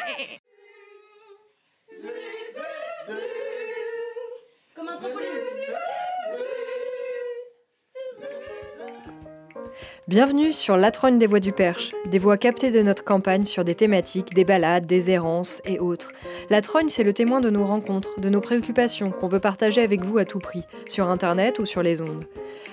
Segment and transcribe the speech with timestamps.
[0.00, 0.39] Comme
[10.10, 13.62] Bienvenue sur La Trogne des Voix du Perche, des voix captées de notre campagne sur
[13.62, 16.10] des thématiques, des balades, des errances et autres.
[16.50, 20.04] La Trogne, c'est le témoin de nos rencontres, de nos préoccupations qu'on veut partager avec
[20.04, 22.24] vous à tout prix, sur Internet ou sur les ondes.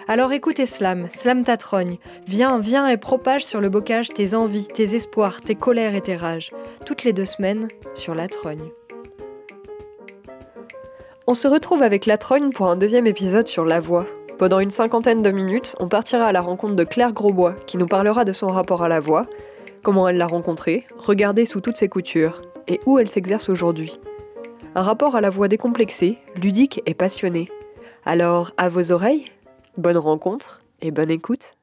[0.08, 2.00] Alors écoutez Slam, Slam ta trogne.
[2.26, 6.16] Viens, viens et propage sur le bocage tes envies, tes espoirs, tes colères et tes
[6.16, 6.50] rages.
[6.88, 8.72] Toutes les deux semaines sur La Trogne.
[11.28, 14.08] On se retrouve avec La Trogne pour un deuxième épisode sur la voix.
[14.38, 17.88] Pendant une cinquantaine de minutes, on partira à la rencontre de Claire Grosbois, qui nous
[17.88, 19.26] parlera de son rapport à la voix,
[19.82, 24.00] comment elle l'a rencontrée, regardée sous toutes ses coutures, et où elle s'exerce aujourd'hui.
[24.76, 27.50] Un rapport à la voix décomplexé, ludique et passionné.
[28.06, 29.26] Alors, à vos oreilles,
[29.76, 31.58] bonne rencontre et bonne écoute.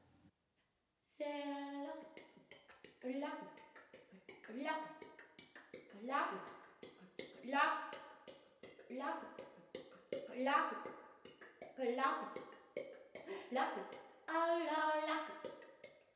[13.55, 15.55] lakutuk, ala lakutuk,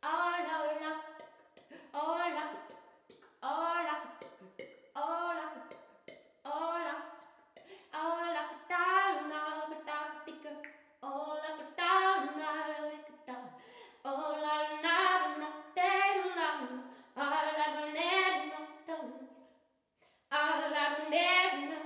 [0.03, 1.31] ala lakutuk,
[1.95, 2.81] ala lakutuk,
[3.41, 4.33] ala lakutuk,
[4.99, 5.83] ala lakutuk,
[6.43, 7.63] ala lakutuk,
[7.95, 10.51] ala lakutana lakutakutika,
[10.99, 12.49] ala lakutana
[12.91, 13.37] lakuta,
[14.03, 16.77] ala nana tenana,
[17.15, 19.11] ala lagunena tong,
[20.31, 21.79] ala lagunena.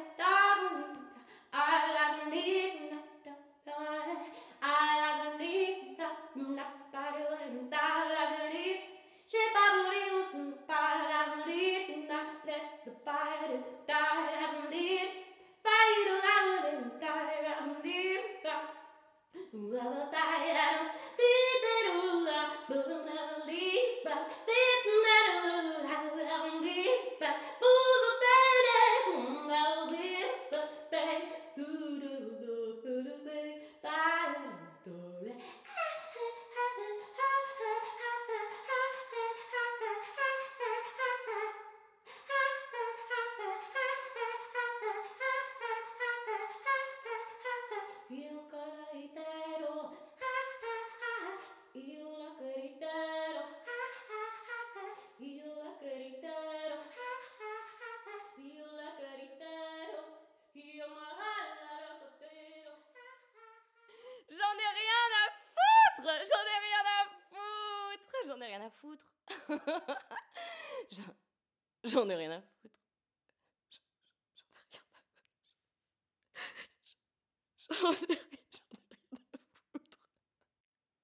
[71.93, 72.43] J'en ai rien.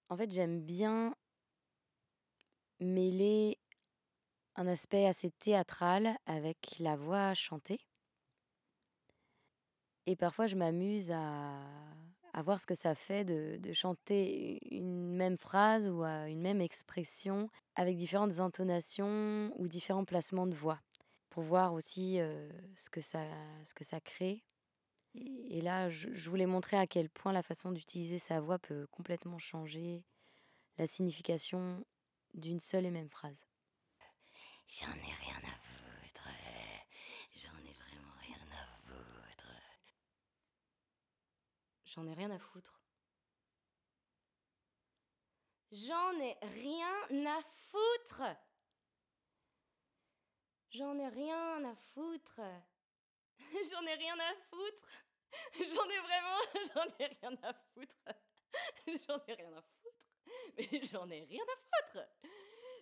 [0.09, 1.15] En fait, j'aime bien
[2.79, 3.59] mêler
[4.55, 7.85] un aspect assez théâtral avec la voix chantée.
[10.07, 11.59] Et parfois, je m'amuse à,
[12.41, 17.49] voir ce que ça fait de, de chanter une même phrase ou une même expression
[17.75, 20.79] avec différentes intonations ou différents placements de voix
[21.29, 22.19] pour voir aussi
[22.75, 23.23] ce, que ça,
[23.65, 24.43] ce que ça crée.
[25.15, 28.87] Et, là, je, je voulais montrer à quel point la façon d'utiliser sa voix peut
[28.91, 30.03] complètement changer
[30.77, 31.83] la signification
[32.33, 33.47] d'une seule et même phrase.
[34.67, 36.29] J'en ai rien à foutre.
[37.35, 39.47] J'en ai vraiment rien à foutre.
[41.89, 42.79] J'en ai rien à foutre.
[45.71, 48.21] J'en ai rien à foutre.
[50.69, 52.41] J'en ai rien à foutre.
[53.71, 54.87] J'en ai rien à foutre.
[55.53, 56.39] J'en ai vraiment,
[56.75, 58.05] j'en ai rien à foutre.
[58.85, 60.05] J'en ai rien à foutre.
[60.57, 62.07] Mais j'en ai rien à foutre.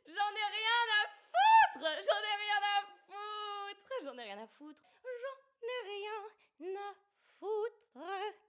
[0.05, 1.87] J'en ai rien à foutre.
[2.03, 3.93] J'en ai rien à foutre.
[4.03, 4.83] J'en ai rien à foutre.
[5.23, 6.93] J'en ai rien à
[7.39, 8.46] foutre.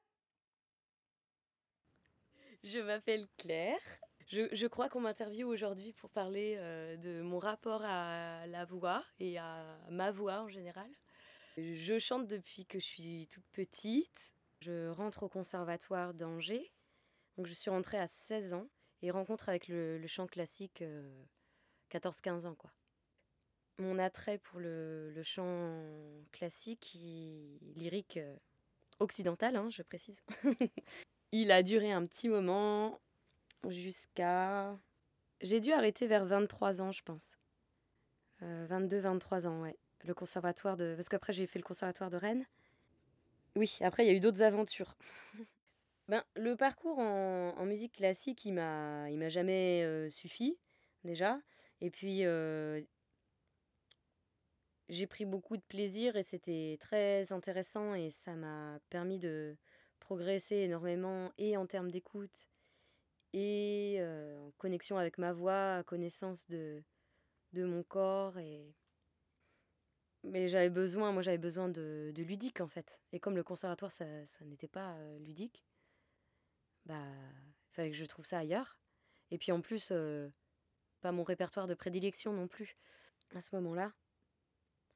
[2.65, 3.79] Je m'appelle Claire.
[4.27, 9.03] Je, je crois qu'on m'interviewe aujourd'hui pour parler euh, de mon rapport à la voix
[9.21, 10.91] et à ma voix en général.
[11.57, 14.35] Je chante depuis que je suis toute petite.
[14.61, 16.73] Je rentre au conservatoire d'Angers.
[17.37, 18.69] Donc je suis rentrée à 16 ans
[19.03, 21.25] et rencontre avec le, chant classique euh,
[21.91, 22.55] 14-15 ans.
[22.55, 22.73] Quoi.
[23.79, 25.81] Mon attrait pour le, le chant
[26.33, 26.99] classique,
[27.77, 28.37] lyrique euh,
[28.99, 30.23] occidental, hein, je précise,
[31.33, 33.01] il a duré un petit moment
[33.69, 34.79] jusqu'à...
[35.41, 37.39] J'ai dû arrêter vers 23 ans, je pense.
[38.43, 39.77] 22-23 ans, ouais.
[40.05, 40.95] Le conservatoire de...
[40.97, 42.47] Parce qu'après, j'ai fait le conservatoire de Rennes.
[43.57, 44.97] Oui, après, il y a eu d'autres aventures.
[46.09, 50.57] ben, le parcours en, musique classique, il m'a, m'a jamais euh, suffi,
[51.05, 51.41] déjà.
[51.81, 52.81] Et puis, euh,
[54.89, 59.57] j'ai pris beaucoup de plaisir et c'était très intéressant et ça m'a permis de
[60.09, 62.49] progresser énormément et en termes d'écoute
[63.35, 66.83] et en connexion avec ma voix, connaissance de,
[67.53, 68.75] de mon corps et
[70.25, 73.03] mais j'avais besoin, moi j'avais besoin de, ludique en fait.
[73.13, 74.07] Et comme le conservatoire ça,
[74.47, 75.63] n'était pas ludique,
[76.87, 77.05] bah
[77.71, 78.79] il fallait que je trouve ça ailleurs.
[79.31, 79.93] Et puis en plus,
[81.03, 82.79] pas mon répertoire de prédilection non plus
[83.35, 83.93] à ce moment-là.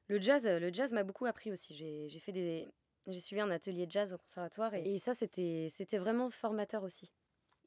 [0.09, 1.75] Le jazz, le jazz m'a beaucoup appris aussi.
[1.75, 2.73] J'ai fait des,
[3.07, 7.11] j'ai suivi un atelier de jazz au conservatoire et, ça c'était vraiment formateur aussi.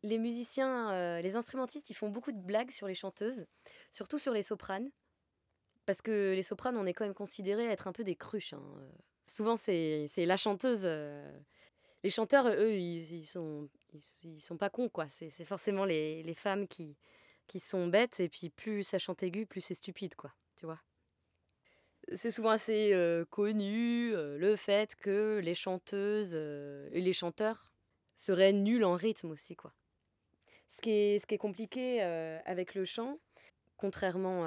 [0.04, 3.46] Les musiciens, les instrumentistes, ils font beaucoup de blagues sur les chanteuses,
[3.90, 4.92] surtout sur les sopranes.
[5.86, 8.54] Parce que les sopranes, on est quand même considérés être un peu des cruches.
[8.54, 8.64] Hein.
[9.28, 10.88] Souvent, c'est la chanteuse.
[12.04, 15.08] Les chanteurs, eux, ils, ils sont, ils, sont pas cons, quoi.
[15.10, 16.96] C'est forcément les, les, femmes qui,
[17.48, 20.32] qui sont bêtes, et puis plus ça chante aigu, plus c'est stupide, quoi.
[20.56, 20.80] Tu vois
[22.14, 22.94] C'est souvent assez
[23.32, 27.72] connu le fait que les chanteuses et les chanteurs
[28.16, 29.74] seraient nuls en rythme aussi, quoi.
[30.70, 33.18] Ce qui est, ce qui est compliqué avec le chant,
[33.78, 34.42] contrairement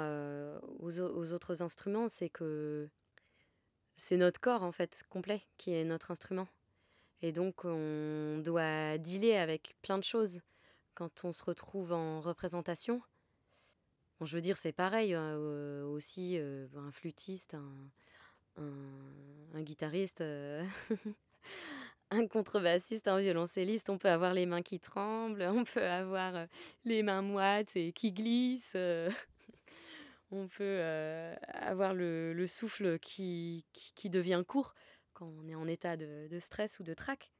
[0.79, 2.89] aux, aux, autres instruments, c'est que
[3.95, 6.47] c'est notre corps, en fait, complet, qui est notre instrument.
[7.21, 10.39] Et donc, on doit dealer avec plein de choses
[10.95, 13.01] quand on se retrouve en représentation.
[14.19, 17.55] Bon, je veux dire, c'est pareil euh, aussi, euh, un flûtiste,
[18.57, 20.65] un, guitariste, euh,
[22.11, 23.89] un contrebassiste, un violoncelliste.
[23.89, 26.47] On peut avoir les mains qui tremblent, on peut avoir
[26.83, 28.75] les mains moites et qui glissent.
[30.31, 30.81] on peut
[31.53, 34.75] avoir le, le souffle qui, qui, devient court
[35.13, 37.31] quand on est en état de, de stress ou de trac.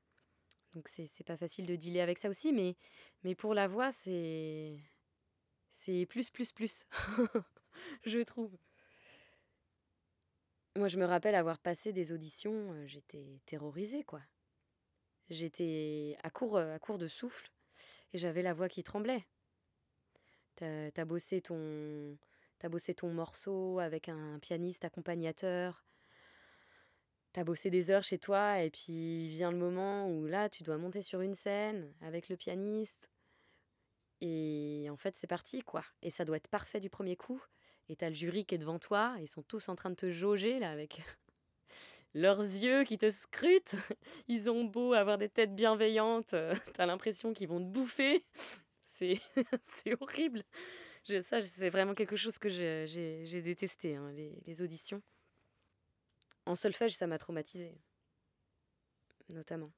[0.74, 2.78] Donc c'est pas facile de dealer avec ça aussi, mais,
[3.26, 4.80] mais pour la voix, c'est
[5.80, 6.86] c'est plus, plus, plus,
[8.06, 8.52] je trouve.
[10.76, 14.22] Moi, je me rappelle avoir passé des auditions, euh, j'étais terrorisée, quoi.
[15.30, 17.50] J'étais à court, à court de souffle
[18.12, 19.26] et j'avais la voix qui tremblait.
[20.56, 21.42] T'as as bossé
[22.70, 25.86] bossé ton morceau avec un pianiste accompagnateur
[27.32, 30.78] T'as bossé des heures chez toi et puis vient le moment où là, tu dois
[30.78, 33.10] monter sur une scène avec le pianiste.
[34.22, 35.84] Et en fait, c'est parti, quoi.
[36.02, 37.42] Et ça doit être parfait du premier coup.
[37.88, 39.16] Et t'as le jury qui est devant toi.
[39.20, 41.02] Ils sont tous en train de te jauger, là, avec
[42.14, 43.76] leurs yeux qui te scrutent.
[44.28, 46.36] Ils ont beau avoir des têtes bienveillantes.
[46.74, 48.26] T'as l'impression qu'ils vont te bouffer.
[48.84, 49.22] C'est
[50.02, 50.44] horrible.
[51.24, 55.02] Ça, c'est vraiment quelque chose que j'ai détesté, hein, les, les auditions.
[56.46, 57.80] En solfège, ça m'a traumatisé.
[59.30, 59.72] Notamment.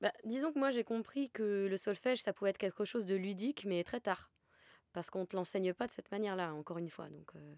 [0.00, 3.14] Bah, disons que moi j'ai compris que le solfège, ça pouvait être quelque chose de
[3.16, 4.30] ludique, mais très tard.
[4.92, 7.08] Parce qu'on ne te l'enseigne pas de cette manière-là, encore une fois.
[7.10, 7.54] Donc, euh,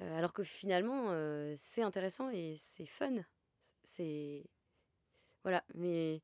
[0.00, 3.16] euh, alors que finalement, euh, c'est intéressant et c'est fun.
[3.84, 4.44] C'est.
[5.44, 6.22] Voilà, mais.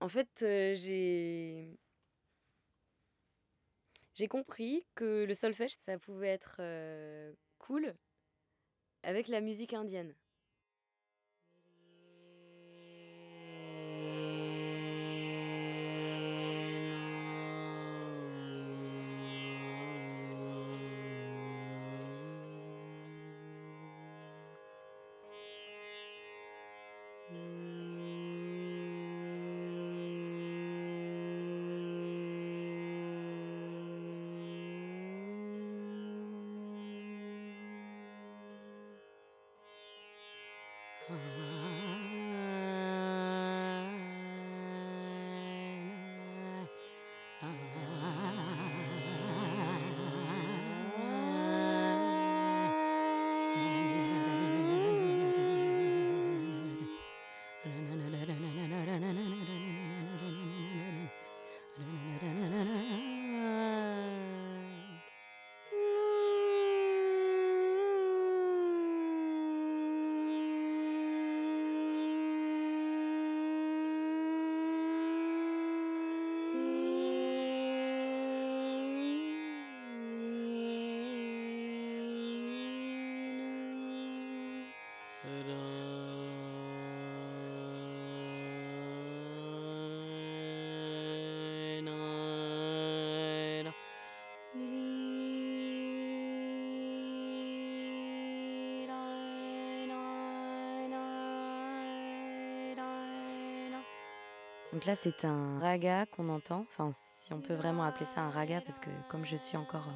[0.00, 1.78] En fait, j'ai.
[4.14, 6.60] J'ai compris que le solfège, ça pouvait être
[7.58, 7.94] cool,
[9.04, 10.14] avec la musique indienne.
[104.86, 106.66] Là, c'est un raga qu'on entend.
[106.68, 109.88] Enfin, si on peut vraiment appeler ça un raga, parce que comme je suis encore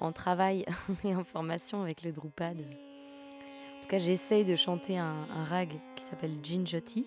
[0.00, 0.66] en travail
[1.04, 2.58] et en formation avec le Drupad.
[2.58, 7.06] En tout cas, j'essaye de chanter un, rag qui s'appelle Jinjoti,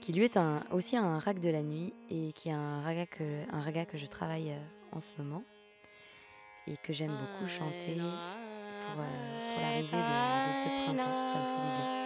[0.00, 0.38] qui lui est
[0.70, 3.60] aussi un rag de la nuit et qui est un raga que, un
[3.94, 4.58] je travaille euh,
[4.92, 5.42] en ce moment
[6.66, 11.26] et que j'aime beaucoup chanter pour, euh, l'arrivée de, ce printemps.
[11.26, 12.03] Ça me fait.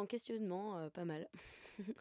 [0.00, 1.28] En questionnement, euh, pas mal.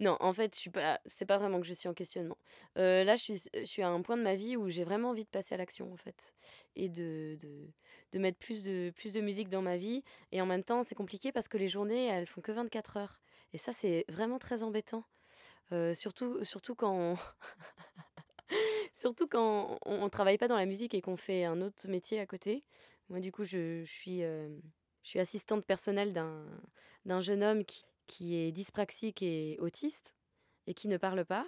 [0.00, 1.00] non, en fait, je suis pas.
[1.06, 2.38] C'est pas vraiment que je suis en questionnement.
[2.78, 5.10] Euh, là, je suis, je suis à un point de ma vie où j'ai vraiment
[5.10, 6.34] envie de passer à l'action, en fait,
[6.74, 7.68] et de, de,
[8.12, 10.02] de, mettre plus de, plus de musique dans ma vie.
[10.32, 13.20] Et en même temps, c'est compliqué parce que les journées, elles font que 24 heures.
[13.52, 15.04] Et ça, c'est vraiment très embêtant.
[15.72, 17.16] Euh, surtout, surtout quand.
[18.94, 22.26] Surtout quand on travaille pas dans la musique et qu'on fait un autre métier à
[22.26, 22.64] côté.
[23.10, 24.22] Moi, du coup, je, suis,
[25.06, 30.16] je suis assistante personnelle d'un jeune homme qui, qui est dyspraxique et autiste
[30.66, 31.46] et qui ne parle pas.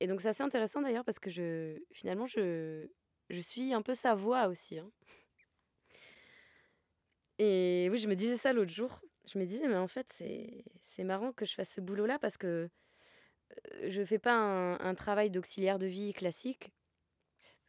[0.00, 2.88] Et donc c'est assez intéressant d'ailleurs parce que je, finalement je,
[3.30, 4.76] je suis un peu sa voix aussi.
[4.80, 4.90] Hein.
[7.38, 9.00] Et oui, je me disais ça l'autre jour.
[9.32, 10.12] Je me disais, mais en fait,
[10.82, 12.68] c'est marrant que je fasse ce boulot-là parce que
[13.74, 16.72] euh, je ne fais pas un, travail d'auxiliaire de vie classique.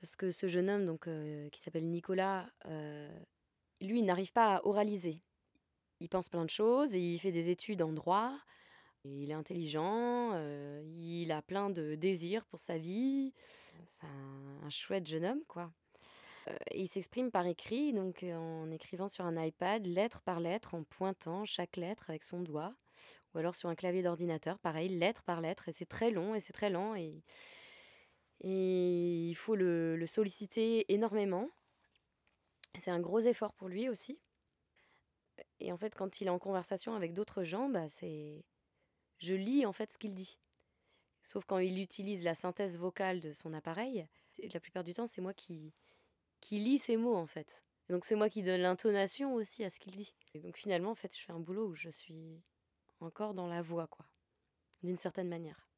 [0.02, 3.08] Parce que ce jeune homme, donc, euh, qui s'appelle Nicolas, euh,
[3.84, 5.22] lui, il n'arrive pas à oraliser
[6.04, 8.38] il pense plein de choses, et il fait des études en droit,
[9.06, 13.34] il est intelligent, euh, il a plein de désirs pour sa vie.
[13.88, 15.72] C'est un, chouette jeune homme, quoi.
[16.50, 20.76] Euh, il s'exprime par écrit, donc euh, en écrivant sur un iPad, lettre par lettre,
[20.76, 22.76] en pointant chaque lettre avec son doigt,
[23.34, 26.42] ou alors sur un clavier d'ordinateur, pareil, lettre par lettre, et c'est très long, et
[26.42, 27.24] c'est très lent, et,
[28.46, 31.50] il faut le solliciter énormément.
[32.78, 34.20] C'est un gros effort pour lui aussi.
[35.60, 38.44] Et en fait, quand il est en conversation avec d'autres gens, bah, c'est
[39.20, 40.38] je lis en fait ce qu'il dit.
[41.22, 44.06] Sauf quand il utilise la synthèse vocale de son appareil,
[44.52, 45.74] la plupart du temps, c'est moi qui,
[46.42, 47.64] qui lis ses mots en fait.
[47.90, 50.14] donc c'est moi qui donne l'intonation aussi à ce qu'il dit.
[50.34, 52.44] Et donc finalement, en fait, je fais un boulot où je suis
[53.00, 54.06] encore dans la voix, quoi,
[54.82, 55.70] d'une certaine manière.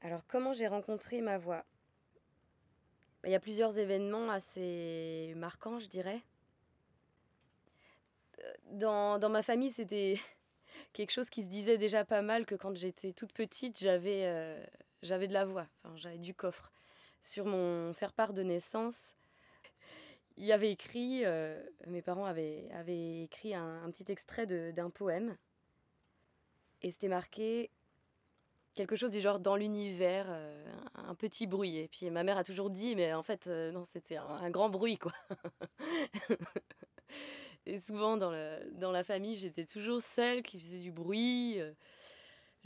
[0.00, 1.64] Alors comment j'ai rencontré ma voix?
[3.26, 6.22] Il y a plusieurs événements assez marquants, je dirais
[8.70, 10.18] dans, dans ma famille, c'était
[10.92, 14.64] quelque chose qui se disait déjà pas mal que quand j'étais toute petite, j'avais euh,
[15.02, 16.72] j'avais de la voix, enfin, j'avais du coffre.
[17.22, 19.14] Sur mon faire-part de naissance,
[20.36, 25.36] il y avait écrit, euh, mes parents avaient, avaient écrit un, petit extrait d'un poème.
[26.82, 27.70] Et c'était marqué
[28.76, 30.64] quelque chose du genre dans l'univers, euh,
[30.94, 31.78] un, petit bruit.
[31.78, 34.98] Et puis ma mère a toujours dit, mais en fait, non, c'était un, grand bruit,
[34.98, 35.12] quoi.
[37.66, 38.32] Et souvent dans,
[38.74, 41.60] dans la famille, j'étais toujours celle qui faisait du bruit.
[41.60, 41.72] Euh,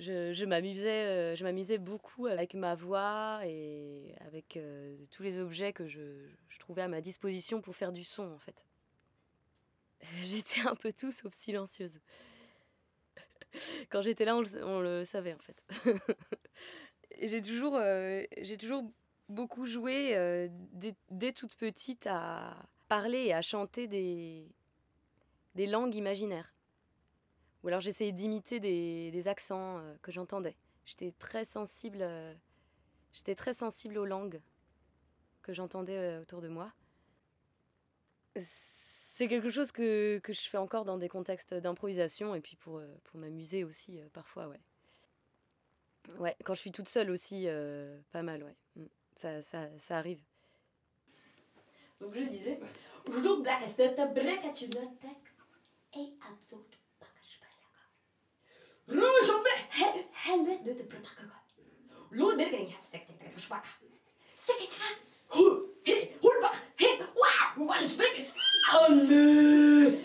[0.00, 5.86] je, je m'amusais, euh, beaucoup avec ma voix et avec euh, tous les objets que
[5.86, 6.00] je,
[6.48, 8.64] je, trouvais à ma disposition pour faire du son en fait.
[10.22, 12.00] J'étais un peu tout sauf silencieuse.
[13.90, 15.62] Quand j'étais là, on le, savait en fait.
[17.22, 17.78] j'ai toujours,
[18.40, 18.84] j'ai toujours
[19.28, 22.56] beaucoup joué dès, dès toute petite à
[22.88, 24.46] parler et à chanter des,
[25.54, 26.54] des langues imaginaires.
[27.62, 30.56] Ou alors j'essayais d'imiter des, accents euh, que j'entendais.
[30.84, 32.34] J'étais très sensible, euh,
[33.12, 34.40] j'étais très sensible aux langues
[35.42, 36.72] que j'entendais euh, autour de moi.
[39.20, 43.20] C'est quelque chose que, je fais encore dans des contextes d'improvisation et puis pour, pour
[43.20, 44.60] m'amuser aussi parfois, ouais.
[46.18, 47.46] Ouais, quand je suis toute seule aussi,
[48.12, 48.56] pas mal, ouais.
[48.76, 48.86] Mm.
[49.14, 50.22] Ça, ça, ça arrive.
[52.00, 52.58] Donc je disais,
[68.68, 69.98] Eller.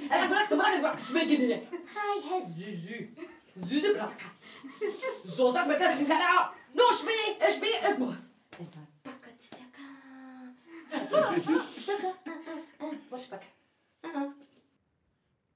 [5.27, 5.67] Zozak
[6.01, 6.45] kana.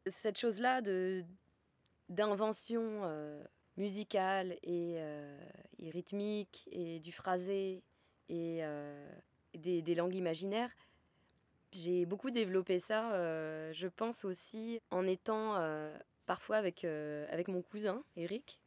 [0.08, 1.24] Cette chose-là de
[2.10, 3.44] d'invention euh,
[3.78, 5.40] musicale euh,
[5.78, 7.84] et, rythmique et du phrasé
[8.30, 9.12] et euh,
[9.56, 10.72] des, des, langues imaginaires,
[11.72, 13.12] j'ai beaucoup développé ça,
[13.72, 15.56] je pense aussi en étant
[16.26, 18.60] parfois avec, avec mon cousin, Eric.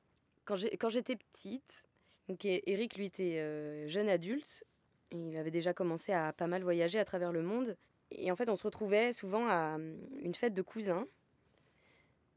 [0.45, 1.85] Quand j'étais petite,
[2.29, 4.65] donc Eric lui était jeune adulte,
[5.13, 7.77] il avait déjà commencé à pas mal voyager à travers le monde,
[8.11, 11.07] Et en fait, on se retrouvait souvent à hum, une fête de cousins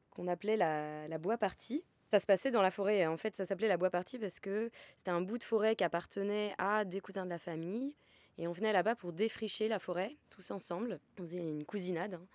[0.09, 1.83] qu'on appelait la, la bois partie.
[2.09, 3.05] Ça se passait dans la forêt.
[3.07, 5.83] En fait, ça s'appelait la bois partie parce que c'était un bout de forêt qui
[5.83, 7.93] appartenait à des cousins de la famille.
[8.37, 10.99] Et on venait là-bas pour défricher la forêt, tous ensemble.
[11.19, 12.15] On faisait une cousinade.
[12.15, 12.25] hein.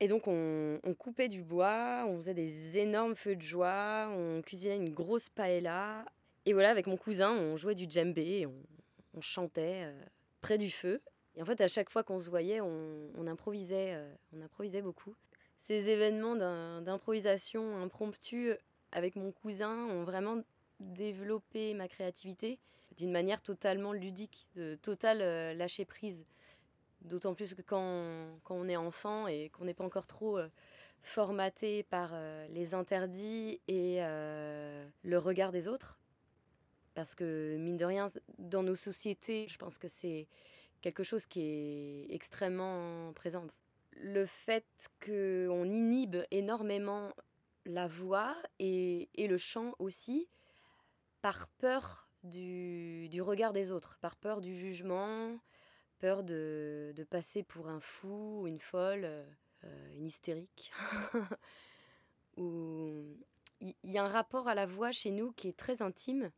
[0.00, 4.76] Et donc, on, coupait du bois, on faisait des énormes feux de joie, on cuisinait
[4.76, 6.04] une grosse paella.
[6.44, 8.48] Et voilà, avec mon cousin, on jouait du djembé,
[9.14, 10.04] on, chantait euh,
[10.40, 11.00] près du feu.
[11.36, 15.14] Et en fait, à chaque fois qu'on se voyait, on, improvisait, euh, on improvisait beaucoup.
[15.56, 16.34] Ces événements
[16.80, 18.54] d'improvisation impromptue
[18.90, 20.42] avec mon cousin ont vraiment
[20.80, 22.58] développé ma créativité
[22.96, 26.24] d'une manière totalement ludique, de total euh, prise.
[27.02, 30.48] D'autant plus que quand, on est enfant et qu'on n'est pas encore trop euh,
[31.00, 35.98] formaté par euh, les interdits et euh, le regard des autres.
[36.94, 38.06] Parce que, mine de rien,
[38.38, 40.28] dans nos sociétés, je pense que c'est
[40.80, 43.46] quelque chose qui est extrêmement présent.
[43.96, 44.66] Le fait
[45.04, 47.12] qu'on inhibe énormément
[47.64, 50.28] la voix et le chant aussi
[51.22, 55.38] par peur du, regard des autres, par peur du jugement,
[55.98, 59.24] peur de, de passer pour un fou ou une folle, euh,
[59.64, 60.72] euh, une hystérique.
[62.36, 66.32] Il y, a un rapport à la voix chez nous qui est très intime,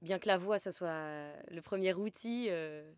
[0.00, 2.90] bien que la voix, ça soit le premier outil euh,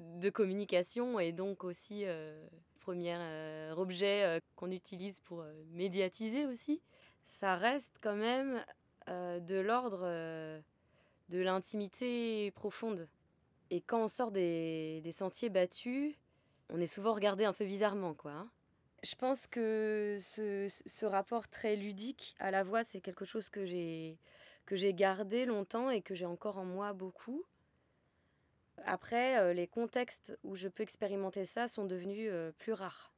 [0.00, 2.44] de communication et donc aussi euh,
[2.80, 3.16] premier
[3.76, 6.80] objet qu'on utilise pour médiatiser aussi.
[7.22, 8.64] Ça reste quand même
[9.06, 10.00] de l'ordre
[11.30, 13.08] de l'intimité profonde.
[13.70, 16.14] Et quand on sort des, sentiers battus,
[16.68, 18.32] on est souvent regardé un peu bizarrement, quoi.
[18.32, 18.50] hein.
[19.02, 23.64] Je pense que ce, ce rapport très ludique à la voix, c'est quelque chose que
[23.64, 24.18] j'ai
[24.66, 27.42] que j'ai gardé longtemps et que j'ai encore en moi beaucoup.
[28.84, 33.12] Après, euh, les contextes où je peux expérimenter ça sont devenus euh, plus rares.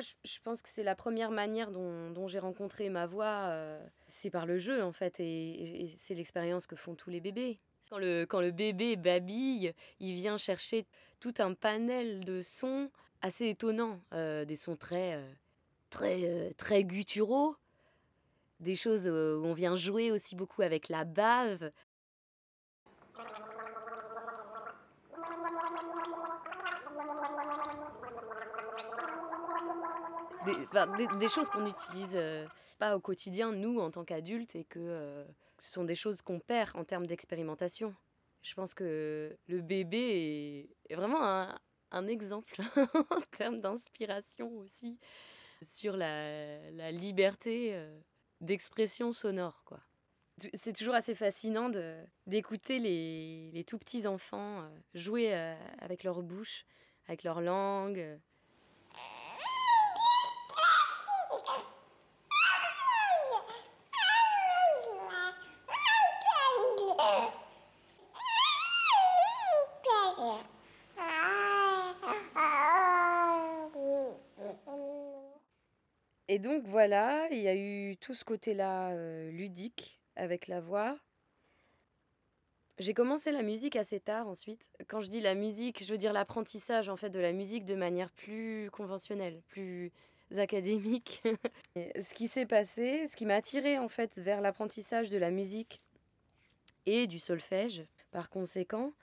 [0.00, 3.48] Je, pense que c'est la première manière dont, j'ai rencontré ma voix.
[3.48, 7.58] euh, c'est par le jeu, en fait, et, c'est l'expérience que font tous les bébés.
[7.88, 10.86] Quand le, bébé babille, il vient chercher
[11.18, 15.32] tout un panel de sons assez étonnants, euh, des sons très, euh,
[15.90, 17.56] très, très gutturaux,
[18.60, 21.72] des choses où on vient jouer aussi beaucoup avec la bave.
[30.44, 32.46] Des, choses qu'on n'utilise euh,
[32.78, 35.24] pas au quotidien, nous, en tant qu'adultes, et que euh,
[35.58, 37.94] ce sont des choses qu'on perd en termes d'expérimentation.
[38.42, 41.22] Je pense que le bébé est, vraiment
[41.90, 42.60] un, exemple
[43.10, 44.98] en termes d'inspiration aussi
[45.62, 48.00] sur la, liberté euh,
[48.40, 49.64] d'expression sonore.
[50.54, 51.70] C'est toujours assez fascinant
[52.26, 55.34] d'écouter les, tout petits enfants jouer
[55.80, 56.64] avec leur bouche,
[57.06, 58.18] avec leur langue.
[76.80, 78.94] Voilà, il y a eu tout ce côté-là
[79.32, 80.98] ludique avec la voix.
[82.78, 84.66] J'ai commencé la musique assez tard ensuite.
[84.88, 87.74] Quand je dis la musique, je veux dire l'apprentissage en fait de la musique de
[87.74, 89.92] manière plus conventionnelle, plus
[90.38, 91.20] académique.
[91.76, 95.82] Ce qui s'est passé, ce qui m'a attiré en fait vers l'apprentissage de la musique
[96.86, 98.94] et du solfège, par conséquent,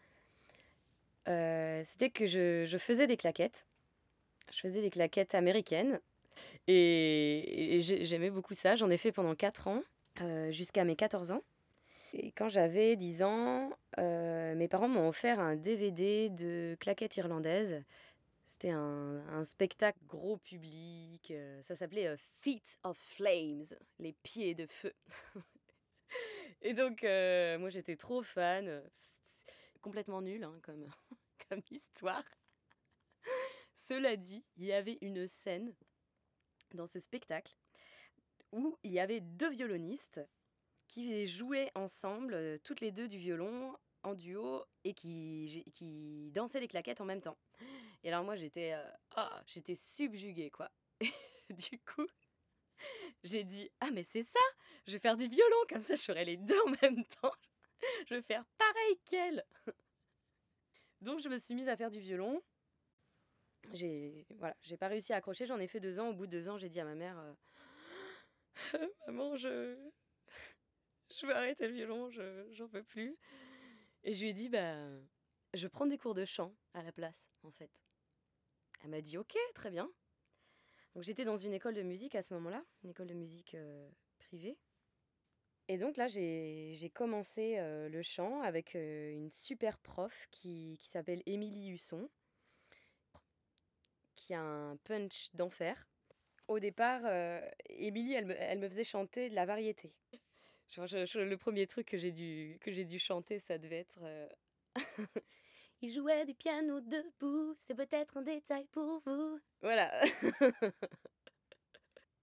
[1.28, 3.68] c'était que je faisais des claquettes.
[4.52, 6.00] Je faisais des claquettes américaines
[6.68, 8.76] et, et j'ai- j'aimais beaucoup ça.
[8.76, 9.82] J'en ai fait pendant 4 ans,
[10.22, 11.44] euh, jusqu'à mes 14 ans.
[12.14, 13.70] Et quand j'avais 10 ans,
[14.00, 17.84] euh, mes parents m'ont offert un DVD de claquettes irlandaises.
[18.46, 21.32] C'était un, spectacle gros public.
[21.32, 23.66] euh, ça s'appelait Feet of Flames,
[24.00, 24.94] les pieds de feu.
[26.62, 28.82] Et donc, moi, j'étais trop fan.
[29.82, 30.88] Complètement nul hein, comme,
[31.50, 32.24] comme histoire.
[33.76, 35.74] Cela dit, il y avait une scène
[36.74, 37.56] dans ce spectacle
[38.52, 40.22] où il y avait deux violonistes
[40.88, 46.62] qui jouaient ensemble, euh, toutes les deux du violon, en duo, et qui, qui dansaient
[46.62, 47.38] les claquettes en même temps.
[48.04, 50.72] Et alors moi, j'étais euh, ah, j'étais subjuguée, quoi.
[51.50, 52.08] du coup,
[53.24, 54.40] j'ai dit, ah mais c'est ça,
[54.86, 57.34] je vais faire du violon, comme ça je ferai les deux en même temps.
[58.08, 59.44] je vais faire pareil qu'elle.
[61.02, 62.42] Donc je me suis mise à faire du violon.
[63.74, 66.10] J'ai voilà, j'ai pas réussi à accrocher, j'en ai fait deux ans.
[66.10, 67.34] Au bout de deux ans, j'ai dit à ma mère, euh,
[69.08, 69.76] maman, je
[71.20, 73.18] je vais arrêter le violon, je j'en peux plus.
[74.04, 74.78] Et je lui ai dit, bah,
[75.54, 77.86] je prends des cours de chant à la place, en fait.
[78.84, 79.92] Elle m'a dit, ok, très bien.
[80.94, 83.90] Donc j'étais dans une école de musique à ce moment-là, une école de musique euh,
[84.18, 84.58] privée.
[85.68, 91.22] Et donc là, j'ai commencé euh, le chant avec une super prof qui, qui s'appelle
[91.26, 92.10] Émilie Husson,
[94.28, 95.88] qui a un punch d'enfer.
[96.50, 97.02] Au départ,
[97.66, 99.94] Émilie, elle me, elle me faisait chanter de la variété.
[100.78, 104.00] le premier truc que j'ai dû, que dû chanter, ça devait être...
[105.82, 109.40] Il jouait du piano debout, c'est peut-être un détail pour vous.
[109.62, 109.92] Voilà.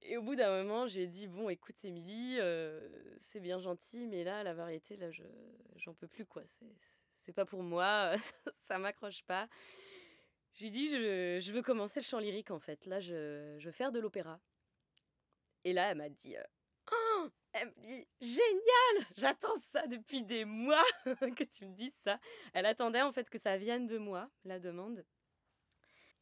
[0.02, 2.88] Et au bout d'un moment, j'ai dit bon, écoute, Émilie, euh,
[3.18, 5.22] c'est bien gentil, mais là, la variété, là, je
[5.76, 6.42] j'en peux plus quoi.
[7.14, 8.12] C'est pas pour moi,
[8.56, 9.48] ça m'accroche pas.
[10.54, 12.86] J'ai dit je, je, veux commencer le chant lyrique en fait.
[12.86, 14.40] Là, je, je veux faire de l'opéra.
[15.64, 16.42] Et là, elle m'a dit euh,
[16.92, 22.18] oh elle me dit génial, j'attends ça depuis des mois que tu me dises ça.
[22.52, 25.04] Elle attendait en fait que ça vienne de moi, la demande.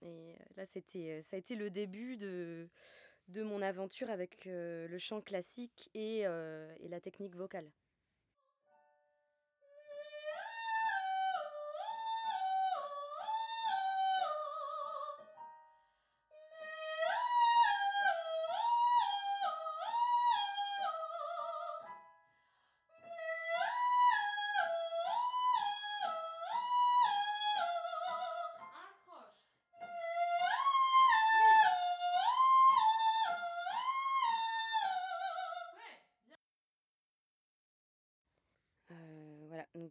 [0.01, 2.69] Et euh, là, c'était, ça a été le début de
[3.29, 7.71] de mon aventure avec euh, le chant classique et, euh, et la technique vocale.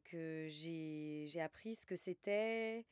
[0.01, 2.85] Donc j'ai appris ce que c'était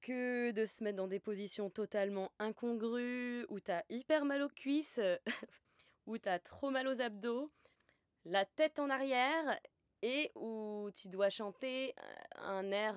[0.00, 5.00] que de se mettre dans des positions totalement incongrues, où t'as hyper mal aux cuisses,
[6.06, 7.50] où t'as trop mal aux abdos,
[8.24, 9.58] la tête en arrière,
[10.02, 11.94] et où tu dois chanter
[12.36, 12.96] un air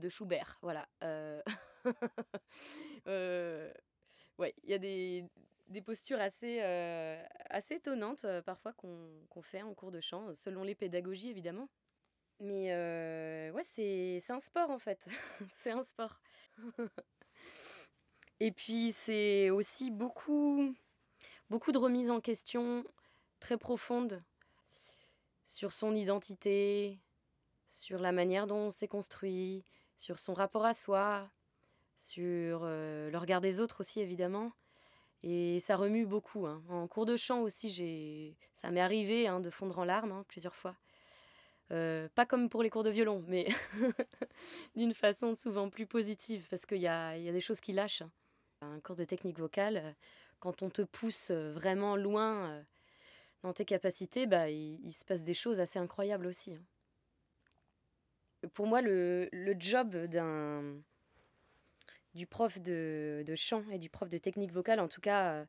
[0.00, 0.58] de Schubert.
[0.62, 0.88] Voilà.
[3.06, 5.24] ouais, il y a des,
[5.68, 10.62] des postures assez, euh, assez étonnantes euh, parfois qu'on fait en cours de chant, selon
[10.62, 11.68] les pédagogies évidemment.
[12.40, 12.72] Mais
[13.52, 15.06] ouais, c'est un sport en fait.
[15.54, 16.20] c'est un sport.
[18.40, 20.74] Et puis c'est aussi beaucoup,
[21.50, 22.84] beaucoup de remises en question
[23.40, 24.22] très profondes
[25.44, 27.00] sur son identité,
[27.66, 29.64] sur la manière dont on s'est construit,
[29.96, 31.28] sur son rapport à soi,
[31.96, 34.52] sur le regard des autres aussi évidemment.
[35.22, 36.46] Et ça remue beaucoup.
[36.46, 36.62] Hein.
[36.68, 40.54] En cours de chant aussi, ça m'est arrivé hein, de fondre en larmes hein, plusieurs
[40.54, 40.76] fois.
[41.70, 43.46] Euh, pas comme pour les cours de violon, mais
[44.76, 48.02] d'une façon souvent plus positive, parce qu'il y a, des choses qui lâchent.
[48.62, 49.92] Un cours de technique vocale, euh,
[50.40, 52.64] quand on te pousse euh, vraiment loin
[53.42, 56.56] dans tes capacités, bah, il, se passe des choses assez incroyables aussi.
[58.54, 59.28] Pour moi, le,
[59.58, 60.80] job d'un
[62.14, 65.44] du prof de, chant et du prof de technique vocale, en tout cas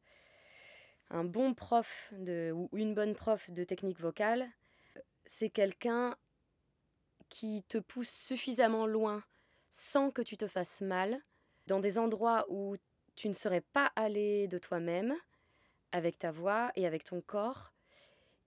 [1.10, 4.52] un bon prof ou une bonne prof de technique vocale,
[5.30, 6.18] c'est quelqu'un
[7.30, 9.24] qui te pousse suffisamment loin
[9.70, 11.22] sans que tu te fasses mal,
[11.68, 12.78] dans des endroits où
[13.16, 15.16] tu ne serais pas allé de toi-même,
[15.92, 17.74] avec ta voix et avec ton corps,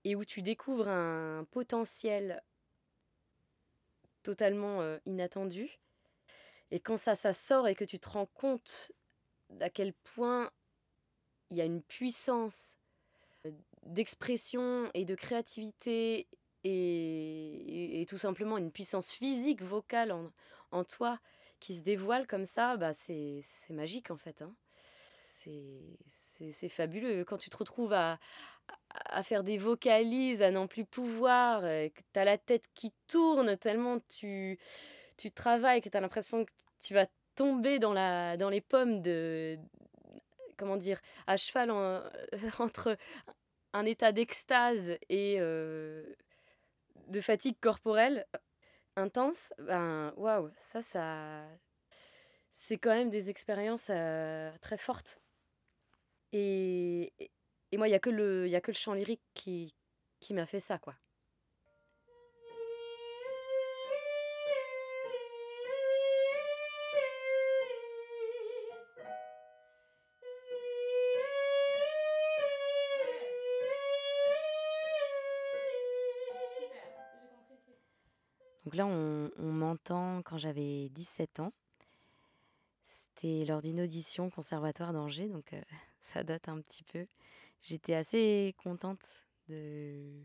[0.03, 2.43] et où tu découvres un potentiel
[4.21, 5.79] totalement euh, inattendu.
[6.69, 8.91] Et quand ça, ça sort et que tu te rends compte
[9.61, 10.51] à quel point
[11.49, 12.75] il y a une puissance
[13.45, 13.51] euh,
[13.83, 16.27] d'expression et de créativité
[16.63, 20.13] et, tout simplement une puissance physique, vocale
[20.71, 21.19] en, toi
[21.59, 24.41] qui se dévoile comme ça, bah c'est magique en fait.
[24.41, 24.53] Hein.
[26.09, 27.25] C'est fabuleux.
[27.25, 28.19] Quand tu te retrouves à,
[29.05, 33.57] à faire des vocalises, à n'en plus pouvoir, que tu as la tête qui tourne
[33.57, 34.59] tellement tu,
[35.17, 39.01] tu travailles, que tu as l'impression que tu vas tomber dans, la, dans les pommes
[39.01, 39.57] de.
[40.57, 41.71] Comment dire À cheval
[42.59, 42.97] entre
[43.73, 46.03] un état d'extase et euh,
[47.07, 48.25] de fatigue corporelle.
[48.95, 51.43] intense, ben waouh, ça, ça,
[52.51, 53.85] c'est quand même des expériences
[54.61, 55.21] très fortes.
[56.31, 57.13] Et,
[57.71, 59.75] et moi, il n'y a, que le, y a que le chant lyrique qui,
[60.19, 60.95] qui m'a fait ça, quoi.
[78.73, 81.53] Donc là, on, m'entend quand j'avais 17 ans.
[82.83, 85.61] C'était lors d'une audition conservatoire d'Angers, donc euh,
[86.01, 87.05] ça date un petit peu.
[87.61, 90.23] J'étais assez contente de,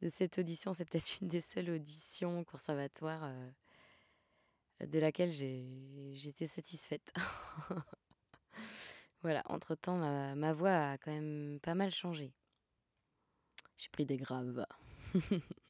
[0.00, 0.72] de cette audition.
[0.72, 7.12] C'est peut-être une des seules auditions conservatoires euh, de laquelle j'étais satisfaite.
[9.20, 12.32] voilà, entre-temps, ma, ma voix a quand même pas mal changé.
[13.76, 14.64] J'ai pris des graves.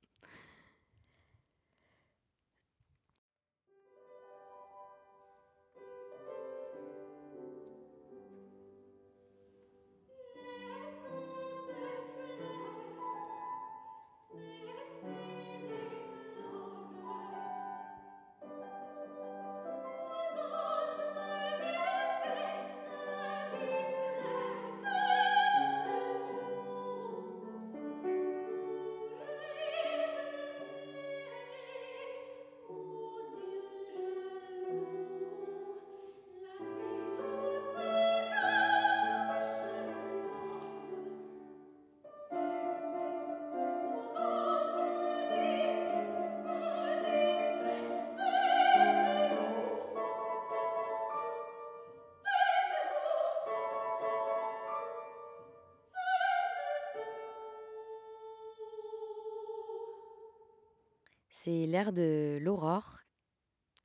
[61.44, 63.00] C'est l'air de l'Aurore,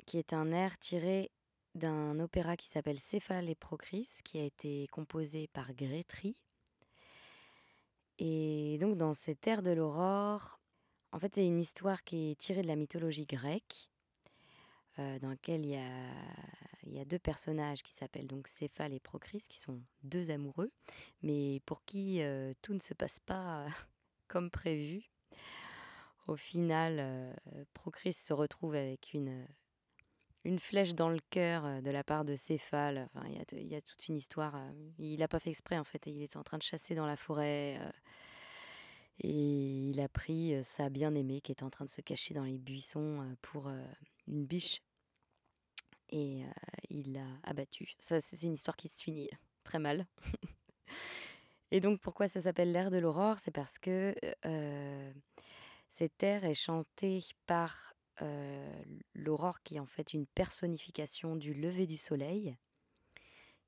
[0.06, 1.32] qui est un air tiré
[1.74, 6.36] d'un opéra qui s'appelle Céphale et Procris, qui a été composé par Grétry.
[8.20, 10.60] Et donc dans cet air de l'aurore,
[11.12, 13.89] en fait c'est une histoire qui est tirée de la mythologie grecque,
[15.00, 19.58] euh, dans laquelle il y, a, deux personnages qui s'appellent donc Céphale et Procris, qui
[19.58, 20.72] sont deux amoureux,
[21.24, 23.65] mais pour qui euh, tout ne se passe pas
[24.28, 25.10] comme prévu.
[26.28, 27.34] Au final, euh,
[27.74, 29.48] Procris se retrouve avec une,
[30.44, 33.08] une flèche dans le cœur euh, de la part de Céphale.
[33.13, 34.56] Enfin, il y, a toute une histoire.
[34.56, 36.06] Euh, il n'a pas fait exprès, en fait.
[36.06, 37.80] Il était en train de chasser dans la forêt.
[39.20, 42.58] et il a pris sa bien-aimée qui était en train de se cacher dans les
[42.58, 43.72] buissons pour
[44.28, 44.82] une biche.
[46.10, 46.44] Et
[46.90, 47.96] il l'a abattue.
[48.00, 49.30] Ça, c'est une histoire qui se finit
[49.63, 50.06] très mal.
[51.72, 53.40] et donc, pourquoi ça s'appelle l'air de l'aurore?
[53.40, 54.13] C'est parce que
[55.98, 57.96] cet air est chanté par
[59.16, 62.56] l'aurore qui est en fait une personnification du lever du soleil,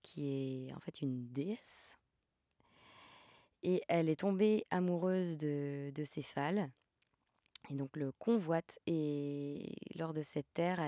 [0.04, 1.98] qui est en fait une déesse.
[3.64, 6.70] Et elle est tombée amoureuse de, Céphale,
[7.72, 8.78] et donc le convoite.
[8.86, 10.80] Et lors de cette ère,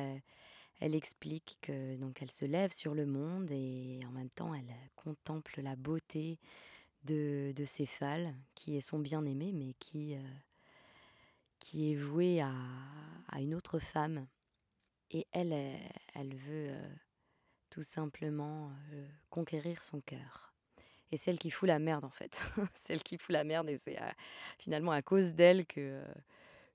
[0.79, 4.75] elle, explique que donc elle se lève sur le monde et en même temps elle
[4.95, 6.37] contemple la beauté
[7.03, 10.15] de, de Céphale, qui est son bien-aimé, mais qui
[11.61, 12.53] qui est vouée à,
[13.29, 14.27] à une autre femme.
[15.11, 15.53] Et elle,
[16.13, 16.95] elle, veut euh,
[17.69, 20.53] tout simplement euh, conquérir son cœur.
[21.11, 22.41] Et celle qui fout la merde, en fait.
[22.73, 24.11] celle qui fout la merde, et c'est euh,
[24.57, 26.03] finalement à cause d'elle que,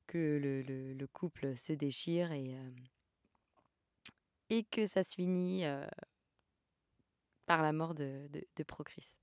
[0.07, 2.57] que le, couple se déchire et,
[4.51, 5.65] et que ça se finit
[7.47, 9.19] par la mort de, de, de Procris.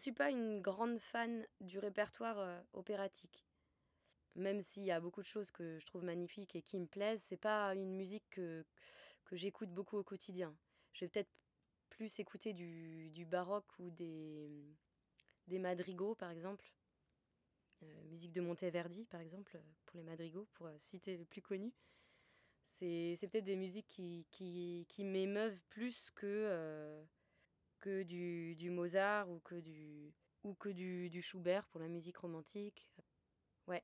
[0.00, 3.44] Suis pas une grande fan du répertoire euh, opératique.
[4.34, 7.22] Même s'il y a beaucoup de choses que je trouve magnifiques et qui me plaisent,
[7.22, 8.64] c'est pas une musique que,
[9.24, 10.56] que j'écoute beaucoup au quotidien.
[10.92, 11.30] Je vais peut-être
[11.90, 14.48] plus écouter du, baroque ou des,
[15.48, 16.72] des madrigaux, par exemple.
[17.82, 21.72] Euh, musique de Monteverdi, par exemple, pour les madrigaux, pour euh, citer le plus connu.
[22.64, 27.04] C'est peut-être des musiques qui, qui, m'émeuvent plus que,
[27.80, 30.12] que du, du, Mozart ou que du,
[30.44, 32.88] ou que du, du Schubert pour la musique romantique.
[33.66, 33.82] Ouais,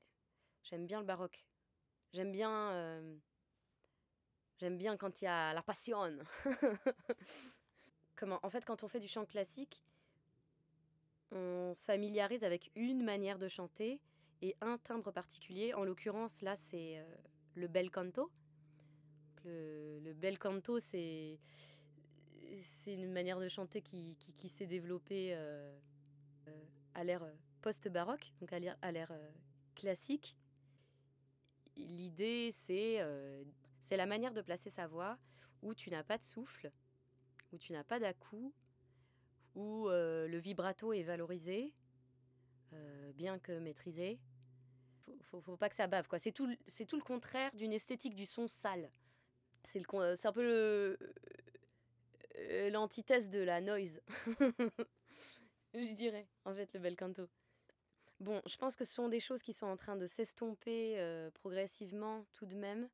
[0.63, 1.45] j'aime bien le baroque.
[2.13, 3.17] J'aime bien, euh,
[4.57, 6.17] j'aime bien quand il y a la passion.
[8.15, 8.39] Comment?
[8.43, 9.83] En fait, quand on fait du chant classique,
[11.31, 13.99] on se familiarise avec une manière de chanter
[14.41, 15.73] et un timbre particulier.
[15.73, 17.15] En l'occurrence, là, c'est euh,
[17.55, 18.31] le bel canto.
[19.43, 21.39] Le, le bel canto, c'est
[22.63, 25.77] c'est une manière de chanter qui, qui, s'est développée euh,
[26.47, 27.25] euh, à l'ère
[27.61, 29.31] post-baroque, donc à l'ère, euh,
[29.75, 30.37] classique.
[31.75, 33.43] L'idée, c'est, euh,
[33.91, 35.17] la manière de placer sa voix
[35.61, 36.71] où tu n'as pas de souffle,
[37.51, 38.53] où tu n'as pas d'à-coup,
[39.55, 41.73] où euh, le vibrato est valorisé,
[42.73, 44.19] euh, bien que maîtrisé.
[45.05, 46.19] Faut, faut, faut pas que ça bave, quoi.
[46.19, 46.47] C'est tout,
[46.87, 48.91] tout le contraire d'une esthétique du son sale.
[49.63, 50.97] C'est, le, c'est un peu le,
[52.37, 54.01] euh, l'antithèse de la noise.
[55.73, 57.27] je dirais, en fait, le bel canto.
[58.19, 61.29] Bon, je pense que ce sont des choses qui sont en train de s'estomper euh,
[61.31, 62.89] progressivement tout de même,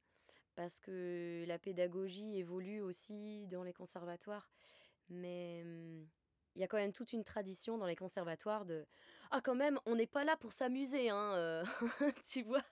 [0.55, 4.49] parce que la pédagogie évolue aussi dans les conservatoires.
[5.09, 6.07] Mais hum,
[6.55, 8.85] il y a quand même toute une tradition dans les conservatoires de
[9.31, 11.63] Ah, quand même, on n'est pas là pour s'amuser, hein, euh,
[12.29, 12.63] tu vois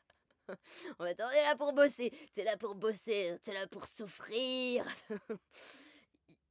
[1.00, 4.86] on est là pour bosser, t'es là pour bosser, t'es là pour souffrir.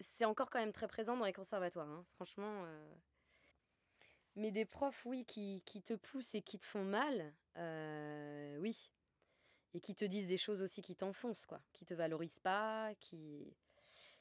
[0.00, 2.04] C'est encore quand même très présent dans les conservatoires, hein.
[2.14, 2.64] franchement.
[2.64, 2.94] Euh...
[4.36, 8.92] Mais des profs, oui, qui, te poussent et qui te font mal, euh, oui.
[9.74, 11.60] Et qui te disent des choses aussi qui t'enfoncent, quoi.
[11.72, 13.54] Qui te valorisent pas, qui,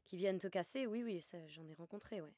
[0.06, 2.34] qui viennent te casser, oui, oui, j'en ai rencontré, ouais.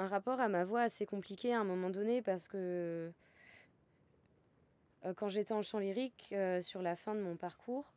[0.00, 3.12] Un, rapport à ma voix assez compliqué à un moment donné parce que
[5.04, 7.92] euh, quand j'étais en chant lyrique, euh, sur la fin de mon parcours,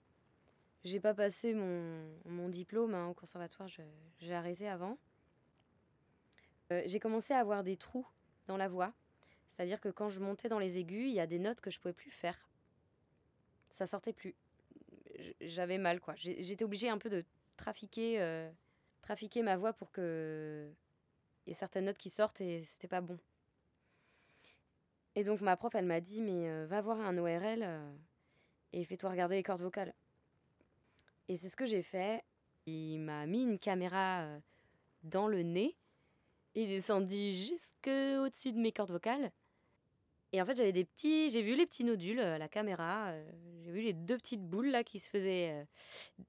[0.84, 3.70] j'ai pas passé mon, mon diplôme hein, au conservatoire,
[4.20, 4.98] j'ai arrêté avant.
[6.72, 8.08] Euh, j'ai commencé à avoir des trous
[8.48, 8.94] dans la voix,
[9.50, 11.80] c'est-à-dire que quand je montais dans les aigus, il y a des notes que je
[11.80, 12.50] pouvais plus faire.
[13.70, 14.36] Ça sortait plus.
[15.42, 16.16] J'avais mal, quoi.
[16.16, 17.24] J'étais obligée un peu de
[17.58, 18.48] trafiquer,
[19.02, 20.72] trafiquer ma voix pour que
[21.48, 23.18] y ait certaines notes qui sortent et c'était pas bon.
[25.16, 27.94] Et donc ma prof, elle m'a dit, mais euh, va voir un ORL euh,
[28.72, 29.94] et fais-toi regarder les cordes vocales.
[31.28, 32.24] Et c'est ce que j'ai fait.
[32.66, 34.40] Il m'a mis une caméra euh,
[35.04, 35.76] dans le nez
[36.56, 39.32] et descendu jusque au-dessus de mes cordes vocales.
[40.32, 43.14] Et en fait, j'avais des petits, j'ai vu les petits nodules à la caméra,
[43.62, 45.68] j'ai vu les deux petites boules là qui se faisaient